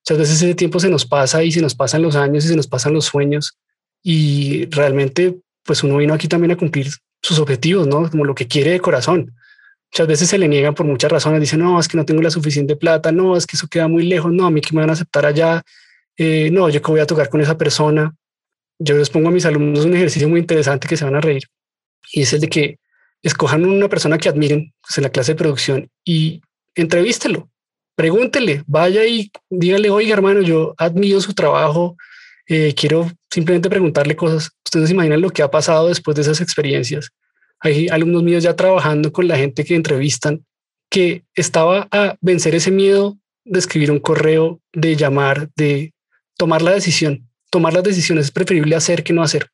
Muchas 0.00 0.18
veces 0.18 0.42
ese 0.42 0.54
tiempo 0.54 0.80
se 0.80 0.88
nos 0.88 1.04
pasa 1.04 1.44
y 1.44 1.52
se 1.52 1.60
nos 1.60 1.74
pasan 1.74 2.02
los 2.02 2.16
años 2.16 2.44
y 2.44 2.48
se 2.48 2.56
nos 2.56 2.66
pasan 2.66 2.94
los 2.94 3.04
sueños 3.04 3.58
y 4.02 4.64
realmente 4.70 5.36
pues 5.64 5.82
uno 5.82 5.98
vino 5.98 6.14
aquí 6.14 6.28
también 6.28 6.52
a 6.52 6.56
cumplir 6.56 6.88
sus 7.22 7.38
objetivos, 7.38 7.86
¿no? 7.86 8.10
Como 8.10 8.24
lo 8.24 8.34
que 8.34 8.46
quiere 8.46 8.70
de 8.70 8.80
corazón. 8.80 9.34
Muchas 9.92 10.06
veces 10.06 10.28
se 10.30 10.38
le 10.38 10.48
niegan 10.48 10.74
por 10.74 10.86
muchas 10.86 11.12
razones, 11.12 11.40
dicen, 11.40 11.60
no, 11.60 11.78
es 11.78 11.88
que 11.88 11.96
no 11.96 12.06
tengo 12.06 12.22
la 12.22 12.30
suficiente 12.30 12.76
plata, 12.76 13.12
no, 13.12 13.36
es 13.36 13.46
que 13.46 13.56
eso 13.56 13.68
queda 13.68 13.88
muy 13.88 14.04
lejos, 14.04 14.32
no, 14.32 14.46
a 14.46 14.50
mí 14.50 14.60
que 14.62 14.74
me 14.74 14.80
van 14.80 14.90
a 14.90 14.94
aceptar 14.94 15.26
allá, 15.26 15.62
eh, 16.16 16.50
no, 16.50 16.70
yo 16.70 16.80
que 16.80 16.90
voy 16.90 17.00
a 17.00 17.06
tocar 17.06 17.28
con 17.28 17.40
esa 17.40 17.58
persona. 17.58 18.14
Yo 18.78 18.96
les 18.96 19.10
pongo 19.10 19.28
a 19.28 19.32
mis 19.32 19.44
alumnos 19.44 19.84
un 19.84 19.94
ejercicio 19.94 20.28
muy 20.28 20.40
interesante 20.40 20.88
que 20.88 20.96
se 20.96 21.04
van 21.04 21.16
a 21.16 21.20
reír 21.20 21.42
y 22.12 22.22
es 22.22 22.32
el 22.32 22.40
de 22.40 22.48
que 22.48 22.78
escojan 23.22 23.64
una 23.64 23.88
persona 23.88 24.18
que 24.18 24.28
admiren 24.28 24.72
pues, 24.80 24.98
en 24.98 25.04
la 25.04 25.10
clase 25.10 25.32
de 25.32 25.36
producción 25.36 25.90
y 26.04 26.40
entrevístelo, 26.74 27.48
pregúntele, 27.96 28.62
vaya 28.66 29.04
y 29.04 29.30
dígale, 29.50 29.90
oiga 29.90 30.12
hermano, 30.12 30.40
yo 30.42 30.74
admiro 30.78 31.20
su 31.20 31.34
trabajo, 31.34 31.96
eh, 32.46 32.74
quiero 32.74 33.10
simplemente 33.30 33.68
preguntarle 33.68 34.16
cosas. 34.16 34.50
Ustedes 34.64 34.88
se 34.88 34.94
imaginan 34.94 35.20
lo 35.20 35.30
que 35.30 35.42
ha 35.42 35.50
pasado 35.50 35.88
después 35.88 36.14
de 36.14 36.22
esas 36.22 36.40
experiencias. 36.40 37.10
Hay 37.60 37.88
alumnos 37.88 38.22
míos 38.22 38.42
ya 38.42 38.54
trabajando 38.54 39.12
con 39.12 39.26
la 39.26 39.36
gente 39.36 39.64
que 39.64 39.74
entrevistan 39.74 40.44
que 40.90 41.24
estaba 41.34 41.88
a 41.90 42.16
vencer 42.20 42.54
ese 42.54 42.70
miedo 42.70 43.18
de 43.44 43.58
escribir 43.58 43.90
un 43.90 43.98
correo, 43.98 44.60
de 44.72 44.96
llamar, 44.96 45.50
de 45.56 45.92
tomar 46.36 46.62
la 46.62 46.70
decisión. 46.70 47.28
Tomar 47.50 47.72
las 47.72 47.82
decisiones 47.82 48.26
es 48.26 48.30
preferible 48.30 48.76
hacer 48.76 49.02
que 49.02 49.12
no 49.12 49.22
hacer. 49.22 49.50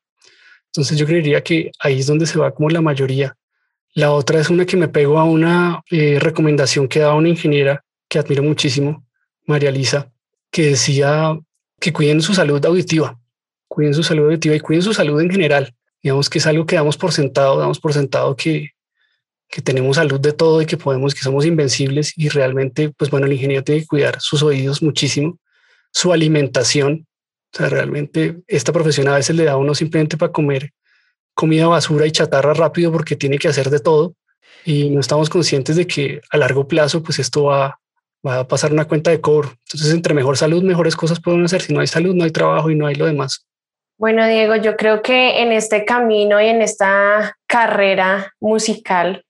Entonces 0.67 0.97
yo 0.97 1.05
creería 1.05 1.41
que 1.41 1.71
ahí 1.79 1.99
es 1.99 2.07
donde 2.07 2.25
se 2.25 2.37
va 2.37 2.53
como 2.53 2.69
la 2.69 2.81
mayoría 2.81 3.35
la 3.95 4.11
otra 4.11 4.41
es 4.41 4.49
una 4.49 4.65
que 4.65 4.75
me 4.75 4.89
pegó 4.89 5.19
a 5.19 5.23
una 5.23 5.81
eh, 5.89 6.19
recomendación 6.19 6.89
que 6.89 6.99
daba 6.99 7.15
una 7.15 7.29
ingeniera 7.29 7.83
que 8.09 8.19
admiro 8.19 8.43
muchísimo, 8.43 9.07
María 9.45 9.71
Lisa, 9.71 10.11
que 10.51 10.67
decía 10.67 11.39
que 11.79 11.93
cuiden 11.93 12.21
su 12.21 12.33
salud 12.33 12.63
auditiva, 12.65 13.17
cuiden 13.69 13.93
su 13.93 14.03
salud 14.03 14.25
auditiva 14.25 14.53
y 14.53 14.59
cuiden 14.59 14.81
su 14.81 14.93
salud 14.93 15.21
en 15.21 15.29
general. 15.29 15.73
Digamos 16.03 16.29
que 16.29 16.39
es 16.39 16.45
algo 16.45 16.65
que 16.65 16.75
damos 16.75 16.97
por 16.97 17.13
sentado, 17.13 17.57
damos 17.57 17.79
por 17.79 17.93
sentado 17.93 18.35
que, 18.35 18.71
que 19.47 19.61
tenemos 19.61 19.95
salud 19.95 20.19
de 20.19 20.33
todo 20.33 20.61
y 20.61 20.65
que 20.65 20.75
podemos, 20.75 21.15
que 21.15 21.21
somos 21.21 21.45
invencibles 21.45 22.11
y 22.17 22.27
realmente, 22.27 22.89
pues 22.97 23.09
bueno, 23.09 23.27
el 23.27 23.33
ingeniero 23.33 23.63
tiene 23.63 23.81
que 23.81 23.87
cuidar 23.87 24.19
sus 24.19 24.43
oídos 24.43 24.83
muchísimo, 24.83 25.39
su 25.91 26.11
alimentación. 26.11 27.07
O 27.53 27.57
sea, 27.57 27.69
realmente 27.69 28.41
esta 28.47 28.73
profesión 28.73 29.07
a 29.07 29.15
veces 29.15 29.37
le 29.37 29.45
da 29.45 29.53
a 29.53 29.57
uno 29.57 29.73
simplemente 29.73 30.17
para 30.17 30.33
comer 30.33 30.73
comida 31.35 31.67
basura 31.67 32.07
y 32.07 32.11
chatarra 32.11 32.53
rápido 32.53 32.91
porque 32.91 33.15
tiene 33.15 33.37
que 33.37 33.47
hacer 33.47 33.69
de 33.69 33.79
todo 33.79 34.15
y 34.63 34.89
no 34.89 34.99
estamos 34.99 35.29
conscientes 35.29 35.75
de 35.75 35.85
que 35.85 36.21
a 36.31 36.37
largo 36.37 36.67
plazo 36.67 37.03
pues 37.03 37.19
esto 37.19 37.43
va, 37.43 37.79
va 38.25 38.39
a 38.39 38.47
pasar 38.47 38.71
una 38.71 38.85
cuenta 38.85 39.11
de 39.11 39.21
cobro. 39.21 39.49
Entonces 39.65 39.93
entre 39.93 40.13
mejor 40.13 40.37
salud, 40.37 40.63
mejores 40.63 40.95
cosas 40.95 41.19
pueden 41.19 41.43
hacer. 41.43 41.61
Si 41.61 41.73
no 41.73 41.81
hay 41.81 41.87
salud, 41.87 42.15
no 42.15 42.23
hay 42.23 42.31
trabajo 42.31 42.71
y 42.71 42.75
no 42.75 42.87
hay 42.87 42.95
lo 42.95 43.05
demás. 43.05 43.45
Bueno, 43.97 44.25
Diego, 44.27 44.55
yo 44.55 44.75
creo 44.75 45.01
que 45.01 45.41
en 45.41 45.51
este 45.51 45.85
camino 45.85 46.41
y 46.41 46.47
en 46.47 46.61
esta 46.61 47.37
carrera 47.47 48.33
musical 48.41 49.24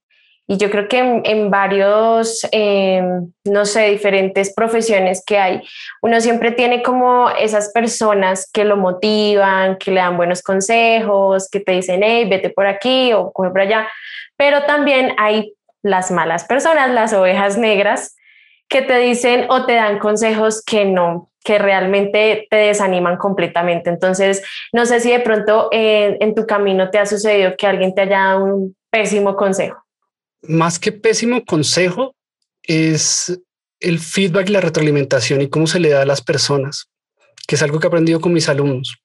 y 0.48 0.58
yo 0.58 0.70
creo 0.70 0.88
que 0.88 1.00
en, 1.00 1.50
varios, 1.50 2.48
eh, 2.52 3.02
no 3.46 3.66
sé, 3.66 3.90
diferentes 3.90 4.54
profesiones 4.54 5.24
que 5.26 5.40
hay, 5.40 5.62
uno 6.04 6.22
siempre 6.22 6.52
tiene 6.52 6.84
como 6.84 7.30
esas 7.32 7.72
personas 7.72 8.50
que 8.54 8.64
lo 8.64 8.78
motivan, 8.78 9.78
que 9.78 9.90
le 9.90 10.02
dan 10.02 10.18
buenos 10.18 10.44
consejos, 10.44 11.50
que 11.50 11.62
te 11.62 11.72
dicen, 11.72 12.02
hey, 12.04 12.28
vete 12.30 12.52
por 12.52 12.68
aquí 12.68 13.12
o 13.14 13.32
coge 13.32 13.50
por 13.50 13.62
allá. 13.62 13.88
Pero 14.38 14.64
también 14.66 15.16
hay 15.18 15.54
las 15.82 16.12
malas 16.12 16.46
personas, 16.46 16.92
las 16.92 17.14
ovejas 17.14 17.58
negras, 17.58 18.16
que 18.70 18.84
te 18.84 19.00
dicen 19.00 19.48
o 19.50 19.66
te 19.66 19.74
dan 19.74 19.98
consejos 19.98 20.64
que 20.64 20.86
no, 20.86 21.32
que 21.44 21.58
realmente 21.58 22.46
te 22.52 22.56
desaniman 22.58 23.18
completamente. 23.18 23.90
Entonces, 23.90 24.44
no 24.72 24.86
sé 24.86 25.00
si 25.00 25.12
de 25.12 25.22
pronto 25.22 25.70
eh, 25.72 26.18
en 26.20 26.36
tu 26.36 26.46
camino 26.46 26.92
te 26.92 27.00
ha 27.00 27.08
sucedido 27.08 27.56
que 27.58 27.66
alguien 27.66 27.96
te 27.96 28.02
haya 28.02 28.20
dado 28.20 28.46
un 28.46 28.76
pésimo 28.92 29.36
consejo 29.36 29.85
más 30.48 30.80
que 30.80 30.92
pésimo 30.92 31.44
consejo, 31.46 32.16
es 32.64 33.40
el 33.80 34.00
feedback, 34.00 34.50
la 34.50 34.62
retroalimentación 34.62 35.42
y 35.42 35.50
cómo 35.50 35.68
se 35.68 35.80
le 35.80 35.90
da 35.90 36.02
a 36.02 36.06
las 36.06 36.22
personas, 36.22 36.88
que 37.48 37.56
es 37.56 37.62
algo 37.62 37.80
que 37.80 37.88
he 37.88 37.90
aprendido 37.90 38.20
con 38.20 38.34
mis 38.34 38.50
alumnos. 38.50 38.98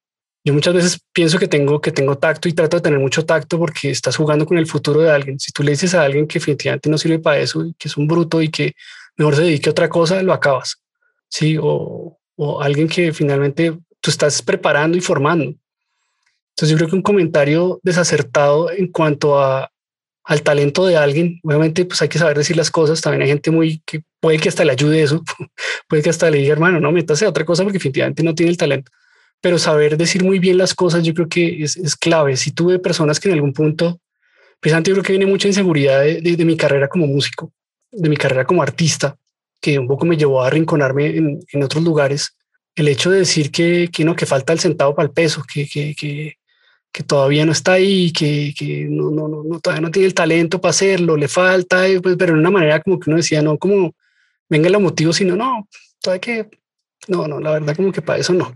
Yo 0.42 0.55
muchas 0.55 0.72
veces 0.72 1.00
pienso 1.12 1.38
que 1.38 1.48
tengo, 1.48 1.81
que 1.83 1.92
tengo 1.92 2.16
tacto 2.16 2.48
y 2.48 2.55
trato 2.55 2.79
de 2.79 2.83
tener 2.83 2.98
mucho 2.98 3.26
tacto 3.26 3.59
porque 3.59 3.90
estás 3.90 4.16
jugando 4.16 4.46
con 4.46 4.57
el 4.57 4.66
futuro 4.66 5.00
de 5.00 5.11
alguien. 5.11 5.38
Si 5.38 5.53
tú 5.53 5.62
le 5.62 5.72
dices 5.72 5.94
a 5.94 6.03
alguien 6.03 6.26
que 6.26 6.38
definitivamente 6.38 6.88
no 6.88 6.96
sirve 6.96 7.18
para 7.18 7.38
eso 7.38 7.66
y 7.66 7.74
que 7.74 7.88
es 7.88 7.96
un 7.98 8.07
bruto 8.07 8.40
y 8.40 8.48
que 8.48 8.72
mejor 9.16 9.37
se 9.37 9.42
dedique 9.42 9.68
a 9.68 9.72
otra 9.72 9.90
cosa, 9.90 10.22
lo 10.22 10.33
acabas. 10.33 10.81
Sí, 11.29 11.59
o, 11.61 12.18
o 12.37 12.62
alguien 12.62 12.88
que 12.88 13.12
finalmente 13.12 13.79
tú 14.00 14.11
estás 14.11 14.40
preparando 14.40 14.96
y 14.96 15.03
formando. 15.03 15.44
Entonces 15.44 16.70
yo 16.70 16.76
creo 16.76 16.88
que 16.88 16.96
un 16.96 17.03
comentario 17.03 17.79
desacertado 17.83 18.70
en 18.70 18.88
cuanto 18.88 19.38
a, 19.38 19.70
al 20.30 20.42
talento 20.42 20.86
de 20.86 20.96
alguien, 20.96 21.40
obviamente 21.42 21.84
pues 21.84 22.00
hay 22.02 22.08
que 22.08 22.20
saber 22.20 22.38
decir 22.38 22.56
las 22.56 22.70
cosas, 22.70 23.00
también 23.00 23.22
hay 23.22 23.28
gente 23.28 23.50
muy 23.50 23.82
que 23.84 24.02
puede 24.20 24.38
que 24.38 24.48
hasta 24.48 24.64
le 24.64 24.70
ayude 24.70 25.02
eso, 25.02 25.24
puede 25.88 26.04
que 26.04 26.10
hasta 26.10 26.30
le 26.30 26.38
diga 26.38 26.52
hermano, 26.52 26.78
no, 26.78 26.92
métase 26.92 27.24
a 27.24 27.30
otra 27.30 27.44
cosa 27.44 27.64
porque 27.64 27.78
definitivamente 27.78 28.22
no 28.22 28.32
tiene 28.32 28.50
el 28.50 28.56
talento, 28.56 28.92
pero 29.40 29.58
saber 29.58 29.96
decir 29.96 30.22
muy 30.22 30.38
bien 30.38 30.56
las 30.56 30.72
cosas 30.72 31.02
yo 31.02 31.14
creo 31.14 31.28
que 31.28 31.64
es, 31.64 31.76
es 31.76 31.96
clave. 31.96 32.36
Si 32.36 32.52
tuve 32.52 32.78
personas 32.78 33.18
que 33.18 33.28
en 33.28 33.34
algún 33.34 33.52
punto, 33.52 34.00
precisamente 34.60 34.90
yo 34.90 34.94
creo 34.94 35.02
que 35.02 35.12
viene 35.14 35.26
mucha 35.26 35.48
inseguridad 35.48 36.00
de, 36.00 36.20
de, 36.20 36.44
mi 36.44 36.56
carrera 36.56 36.86
como 36.86 37.08
músico, 37.08 37.52
de 37.90 38.08
mi 38.08 38.16
carrera 38.16 38.44
como 38.44 38.62
artista, 38.62 39.16
que 39.60 39.80
un 39.80 39.88
poco 39.88 40.06
me 40.06 40.16
llevó 40.16 40.44
a 40.44 40.46
arrinconarme 40.46 41.06
en, 41.06 41.40
en 41.52 41.62
otros 41.64 41.82
lugares. 41.82 42.36
El 42.76 42.86
hecho 42.86 43.10
de 43.10 43.18
decir 43.18 43.50
que, 43.50 43.88
que, 43.92 44.04
no, 44.04 44.14
que 44.14 44.26
falta 44.26 44.52
el 44.52 44.60
centavo 44.60 44.94
para 44.94 45.08
el 45.08 45.12
peso, 45.12 45.42
que, 45.52 45.66
que, 45.66 46.36
que 46.92 47.03
todavía 47.03 47.46
no 47.46 47.53
está 47.53 47.74
ahí, 47.74 48.12
que, 48.12 48.53
que 48.57 48.87
no, 48.90 49.11
no, 49.11 49.29
no, 49.29 49.61
todavía 49.61 49.83
no 49.83 49.90
tiene 49.90 50.07
el 50.07 50.14
talento 50.14 50.61
para 50.61 50.70
hacerlo, 50.70 51.16
le 51.16 51.29
falta, 51.29 51.85
pues, 52.03 52.16
pero 52.18 52.35
de 52.35 52.40
una 52.40 52.50
manera 52.50 52.83
como 52.83 52.98
que 52.98 53.11
uno 53.11 53.16
decía, 53.18 53.42
no, 53.42 53.59
como 53.59 53.94
venga 54.48 54.68
el 54.68 54.81
motivo, 54.81 55.12
sino 55.12 55.37
no, 55.37 55.68
todavía 56.00 56.20
que, 56.20 56.50
no, 57.09 57.29
no, 57.29 57.38
la 57.40 57.53
verdad 57.53 57.76
como 57.76 57.92
que 57.92 58.03
para 58.03 58.18
eso 58.18 58.33
no. 58.33 58.55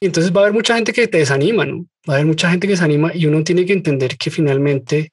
Y 0.00 0.06
entonces 0.06 0.32
va 0.32 0.40
a 0.40 0.44
haber 0.44 0.54
mucha 0.54 0.74
gente 0.74 0.92
que 0.92 1.08
te 1.08 1.18
desanima, 1.18 1.64
¿no? 1.64 1.86
Va 2.08 2.14
a 2.14 2.16
haber 2.16 2.26
mucha 2.26 2.50
gente 2.50 2.66
que 2.66 2.76
se 2.76 2.84
anima 2.84 3.12
y 3.14 3.26
uno 3.26 3.44
tiene 3.44 3.64
que 3.64 3.72
entender 3.72 4.16
que 4.16 4.30
finalmente 4.30 5.12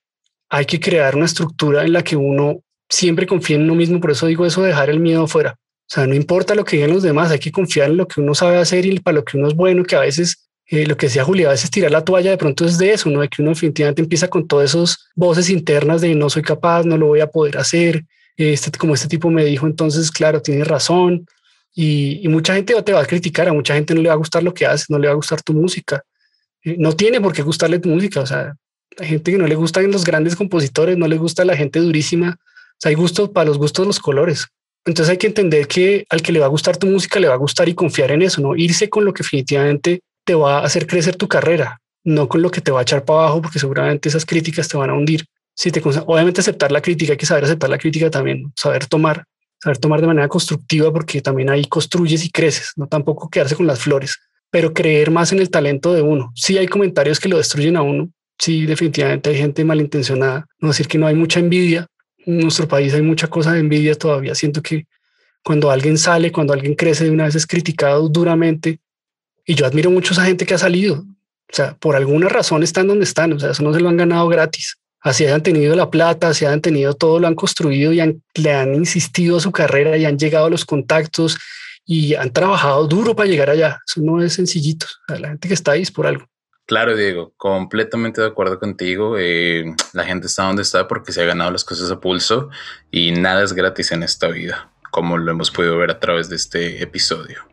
hay 0.49 0.65
que 0.65 0.79
crear 0.79 1.15
una 1.15 1.25
estructura 1.25 1.83
en 1.83 1.93
la 1.93 2.03
que 2.03 2.15
uno 2.15 2.61
siempre 2.89 3.25
confía 3.25 3.55
en 3.55 3.63
uno 3.63 3.75
mismo, 3.75 4.01
por 4.01 4.11
eso 4.11 4.27
digo 4.27 4.45
eso, 4.45 4.63
dejar 4.63 4.89
el 4.89 4.99
miedo 4.99 5.27
fuera. 5.27 5.53
O 5.53 5.93
sea, 5.93 6.07
no 6.07 6.15
importa 6.15 6.55
lo 6.55 6.63
que 6.63 6.77
digan 6.77 6.91
los 6.91 7.03
demás, 7.03 7.31
hay 7.31 7.39
que 7.39 7.51
confiar 7.51 7.89
en 7.89 7.97
lo 7.97 8.07
que 8.07 8.21
uno 8.21 8.33
sabe 8.33 8.57
hacer 8.57 8.85
y 8.85 8.99
para 8.99 9.15
lo 9.15 9.25
que 9.25 9.37
uno 9.37 9.47
es 9.47 9.55
bueno, 9.55 9.83
que 9.83 9.95
a 9.95 10.01
veces 10.01 10.49
eh, 10.71 10.85
lo 10.87 10.95
que 10.95 11.07
decía 11.07 11.25
Julia, 11.25 11.49
a 11.49 11.51
veces 11.51 11.69
tirar 11.69 11.91
la 11.91 12.05
toalla 12.05 12.31
de 12.31 12.37
pronto 12.37 12.65
es 12.65 12.77
de 12.77 12.93
eso, 12.93 13.09
¿no? 13.09 13.19
De 13.19 13.27
que 13.27 13.41
uno 13.41 13.51
definitivamente 13.51 14.01
empieza 14.01 14.29
con 14.29 14.47
todas 14.47 14.69
esas 14.69 15.09
voces 15.15 15.49
internas 15.49 15.99
de 15.99 16.15
no 16.15 16.29
soy 16.29 16.43
capaz, 16.43 16.85
no 16.85 16.97
lo 16.97 17.07
voy 17.07 17.19
a 17.19 17.27
poder 17.27 17.57
hacer, 17.57 18.05
este, 18.37 18.71
como 18.79 18.93
este 18.93 19.09
tipo 19.09 19.29
me 19.29 19.43
dijo, 19.43 19.67
entonces, 19.67 20.09
claro, 20.09 20.41
tiene 20.41 20.63
razón. 20.63 21.25
Y, 21.75 22.25
mucha 22.29 22.55
gente 22.55 22.81
te 22.83 22.93
va 22.93 23.01
a 23.01 23.05
criticar, 23.05 23.49
a 23.49 23.53
mucha 23.53 23.73
gente 23.73 23.93
no 23.93 24.01
le 24.01 24.07
va 24.07 24.13
a 24.13 24.17
gustar 24.17 24.43
lo 24.43 24.53
que 24.53 24.65
haces, 24.65 24.89
no 24.89 24.97
le 24.97 25.07
va 25.07 25.13
a 25.13 25.17
gustar 25.17 25.41
tu 25.41 25.51
música. 25.53 26.03
Eh, 26.63 26.77
no 26.79 26.93
tiene 26.93 27.19
por 27.19 27.33
qué 27.33 27.41
gustarle 27.41 27.79
tu 27.79 27.89
música, 27.89 28.21
o 28.21 28.25
sea, 28.25 28.55
la 28.97 29.05
gente 29.05 29.29
que 29.29 29.37
no 29.37 29.47
le 29.47 29.55
gustan 29.55 29.91
los 29.91 30.05
grandes 30.05 30.37
compositores, 30.37 30.97
no 30.97 31.07
le 31.09 31.17
gusta 31.17 31.43
la 31.43 31.57
gente 31.57 31.79
durísima, 31.79 32.37
o 32.39 32.77
sea, 32.77 32.89
hay 32.91 32.95
gustos 32.95 33.29
para 33.31 33.47
los 33.49 33.57
gustos 33.57 33.85
los 33.85 33.99
colores. 33.99 34.47
Entonces 34.85 35.11
hay 35.11 35.17
que 35.17 35.27
entender 35.27 35.67
que 35.67 36.05
al 36.09 36.21
que 36.21 36.31
le 36.31 36.39
va 36.39 36.45
a 36.45 36.49
gustar 36.49 36.77
tu 36.77 36.87
música 36.87 37.19
le 37.19 37.27
va 37.27 37.33
a 37.33 37.37
gustar 37.37 37.67
y 37.67 37.75
confiar 37.75 38.11
en 38.11 38.21
eso, 38.21 38.41
no 38.41 38.55
irse 38.55 38.89
con 38.89 39.03
lo 39.03 39.13
que 39.13 39.23
definitivamente 39.23 40.01
te 40.31 40.35
va 40.35 40.59
a 40.59 40.63
hacer 40.63 40.87
crecer 40.87 41.17
tu 41.17 41.27
carrera, 41.27 41.81
no 42.05 42.29
con 42.29 42.41
lo 42.41 42.49
que 42.49 42.61
te 42.61 42.71
va 42.71 42.79
a 42.79 42.83
echar 42.83 43.03
para 43.03 43.19
abajo, 43.19 43.41
porque 43.41 43.59
seguramente 43.59 44.07
esas 44.07 44.25
críticas 44.25 44.69
te 44.69 44.77
van 44.77 44.89
a 44.89 44.93
hundir. 44.93 45.25
Si 45.53 45.71
te 45.71 45.81
obviamente 45.81 46.39
aceptar 46.39 46.71
la 46.71 46.81
crítica, 46.81 47.11
hay 47.11 47.17
que 47.17 47.25
saber 47.25 47.43
aceptar 47.43 47.69
la 47.69 47.77
crítica 47.77 48.09
también, 48.09 48.49
saber 48.55 48.85
tomar, 48.85 49.25
saber 49.61 49.77
tomar 49.77 49.99
de 49.99 50.07
manera 50.07 50.29
constructiva, 50.29 50.89
porque 50.93 51.21
también 51.21 51.49
ahí 51.49 51.65
construyes 51.65 52.23
y 52.23 52.29
creces, 52.29 52.71
no 52.77 52.87
tampoco 52.87 53.29
quedarse 53.29 53.57
con 53.57 53.67
las 53.67 53.79
flores, 53.79 54.17
pero 54.49 54.73
creer 54.73 55.11
más 55.11 55.33
en 55.33 55.39
el 55.39 55.49
talento 55.49 55.93
de 55.93 56.01
uno. 56.01 56.31
Sí 56.33 56.57
hay 56.57 56.67
comentarios 56.67 57.19
que 57.19 57.27
lo 57.27 57.35
destruyen 57.35 57.75
a 57.75 57.81
uno, 57.81 58.09
sí, 58.39 58.65
definitivamente 58.65 59.31
hay 59.31 59.35
gente 59.35 59.65
malintencionada, 59.65 60.47
no 60.59 60.69
decir 60.69 60.87
que 60.87 60.97
no 60.97 61.07
hay 61.07 61.15
mucha 61.15 61.41
envidia. 61.41 61.87
En 62.25 62.37
nuestro 62.37 62.69
país 62.69 62.93
hay 62.93 63.01
mucha 63.01 63.27
cosa 63.27 63.51
de 63.51 63.59
envidia 63.59 63.95
todavía. 63.95 64.33
Siento 64.33 64.61
que 64.61 64.85
cuando 65.43 65.69
alguien 65.69 65.97
sale, 65.97 66.31
cuando 66.31 66.53
alguien 66.53 66.75
crece, 66.75 67.03
de 67.03 67.11
una 67.11 67.25
vez 67.25 67.35
es 67.35 67.45
criticado 67.45 68.07
duramente 68.07 68.79
y 69.45 69.55
yo 69.55 69.65
admiro 69.65 69.89
mucho 69.89 70.13
a 70.13 70.15
esa 70.15 70.25
gente 70.25 70.45
que 70.45 70.53
ha 70.53 70.57
salido. 70.57 70.95
O 70.95 71.53
sea, 71.53 71.75
por 71.75 71.95
alguna 71.95 72.29
razón 72.29 72.63
están 72.63 72.87
donde 72.87 73.03
están. 73.03 73.33
O 73.33 73.39
sea, 73.39 73.51
eso 73.51 73.63
no 73.63 73.73
se 73.73 73.79
lo 73.79 73.89
han 73.89 73.97
ganado 73.97 74.27
gratis. 74.27 74.77
Así 75.01 75.25
hayan 75.25 75.43
tenido 75.43 75.75
la 75.75 75.89
plata, 75.89 76.29
así 76.29 76.45
hayan 76.45 76.61
tenido 76.61 76.93
todo, 76.93 77.19
lo 77.19 77.27
han 77.27 77.35
construido 77.35 77.91
y 77.91 77.99
han, 77.99 78.21
le 78.35 78.53
han 78.53 78.75
insistido 78.75 79.37
a 79.37 79.39
su 79.39 79.51
carrera 79.51 79.97
y 79.97 80.05
han 80.05 80.17
llegado 80.17 80.45
a 80.45 80.49
los 80.49 80.63
contactos 80.63 81.37
y 81.85 82.13
han 82.13 82.31
trabajado 82.31 82.87
duro 82.87 83.15
para 83.15 83.27
llegar 83.27 83.49
allá. 83.49 83.79
Eso 83.85 84.01
no 84.01 84.21
es 84.21 84.33
sencillito. 84.33 84.85
O 84.85 85.11
sea, 85.11 85.19
la 85.19 85.29
gente 85.29 85.47
que 85.47 85.55
está 85.55 85.71
ahí 85.71 85.81
es 85.81 85.91
por 85.91 86.05
algo. 86.05 86.25
Claro, 86.67 86.95
Diego, 86.95 87.33
completamente 87.35 88.21
de 88.21 88.27
acuerdo 88.27 88.59
contigo. 88.59 89.17
Eh, 89.17 89.65
la 89.91 90.05
gente 90.05 90.27
está 90.27 90.43
donde 90.43 90.61
está 90.61 90.87
porque 90.87 91.11
se 91.11 91.21
ha 91.21 91.25
ganado 91.25 91.51
las 91.51 91.65
cosas 91.65 91.91
a 91.91 91.99
pulso 91.99 92.49
y 92.91 93.11
nada 93.11 93.43
es 93.43 93.53
gratis 93.53 93.91
en 93.91 94.03
esta 94.03 94.27
vida, 94.27 94.71
como 94.91 95.17
lo 95.17 95.31
hemos 95.31 95.51
podido 95.51 95.77
ver 95.77 95.91
a 95.91 95.99
través 95.99 96.29
de 96.29 96.35
este 96.35 96.81
episodio. 96.81 97.50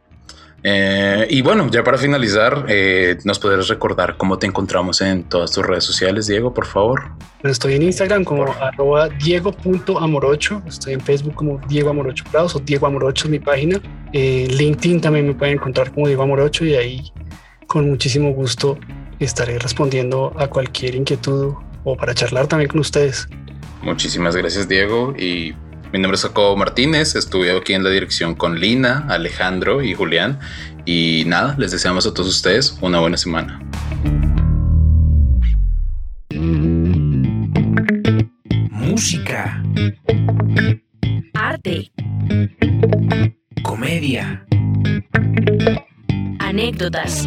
Eh, 0.63 1.27
y 1.31 1.41
bueno, 1.41 1.71
ya 1.71 1.85
para 1.85 1.99
finalizar, 1.99 2.67
eh, 2.69 3.17
¿nos 3.25 3.39
podrías 3.39 3.69
recordar 3.69 4.17
cómo 4.17 4.39
te 4.39 4.47
encontramos 4.47 5.01
en 5.01 5.25
todas 5.25 5.53
tus 5.53 5.65
redes 5.65 5.85
sociales, 5.85 6.27
Diego, 6.27 6.53
por 6.53 6.67
favor? 6.67 7.13
Estoy 7.45 7.75
en 7.75 7.83
Instagram 7.83 8.25
como 8.25 8.45
arroba 8.45 9.09
diego.amorocho, 9.09 10.63
estoy 10.67 10.95
en 10.95 11.01
Facebook 11.01 11.35
como 11.35 11.61
Diego 11.69 11.91
Amorocho 11.91 12.25
Prados 12.31 12.57
o 12.57 12.59
Diego 12.59 12.87
Amorocho 12.87 13.27
es 13.27 13.31
mi 13.31 13.39
página. 13.39 13.81
En 14.13 14.49
LinkedIn 14.57 15.01
también 15.01 15.27
me 15.29 15.35
pueden 15.35 15.55
encontrar 15.55 15.93
como 15.93 16.09
Diego 16.09 16.25
Amorocho 16.25 16.65
y 16.65 16.75
ahí 16.75 17.13
con 17.69 17.89
muchísimo 17.89 18.33
gusto 18.33 18.79
estaré 19.21 19.59
respondiendo 19.59 20.33
a 20.39 20.49
cualquier 20.49 20.97
inquietud 20.97 21.55
o 21.85 21.97
para 21.97 22.15
charlar 22.15 22.49
también 22.49 22.69
con 22.69 22.81
ustedes. 22.81 23.29
Muchísimas 23.83 24.35
gracias, 24.35 24.69
Diego. 24.69 25.15
Y 25.17 25.55
mi 25.93 25.99
nombre 25.99 26.17
es 26.17 26.23
Jacobo 26.23 26.57
Martínez, 26.57 27.15
estuve 27.15 27.57
aquí 27.57 27.73
en 27.73 27.83
la 27.83 27.91
dirección 27.91 28.35
con 28.35 28.61
Lina, 28.61 29.07
Alejandro 29.09 29.83
y 29.83 29.95
Julián. 29.95 30.39
Y 30.85 31.25
nada, 31.27 31.55
les 31.59 31.71
deseamos 31.71 32.07
a 32.07 32.15
todos 32.15 32.29
ustedes 32.29 32.79
una 32.81 33.01
buena 33.01 33.17
semana. 33.17 33.61
Música. 38.71 39.63
Arte. 41.35 41.91
Comedia. 43.63 44.47
Anécdotas. 46.39 47.27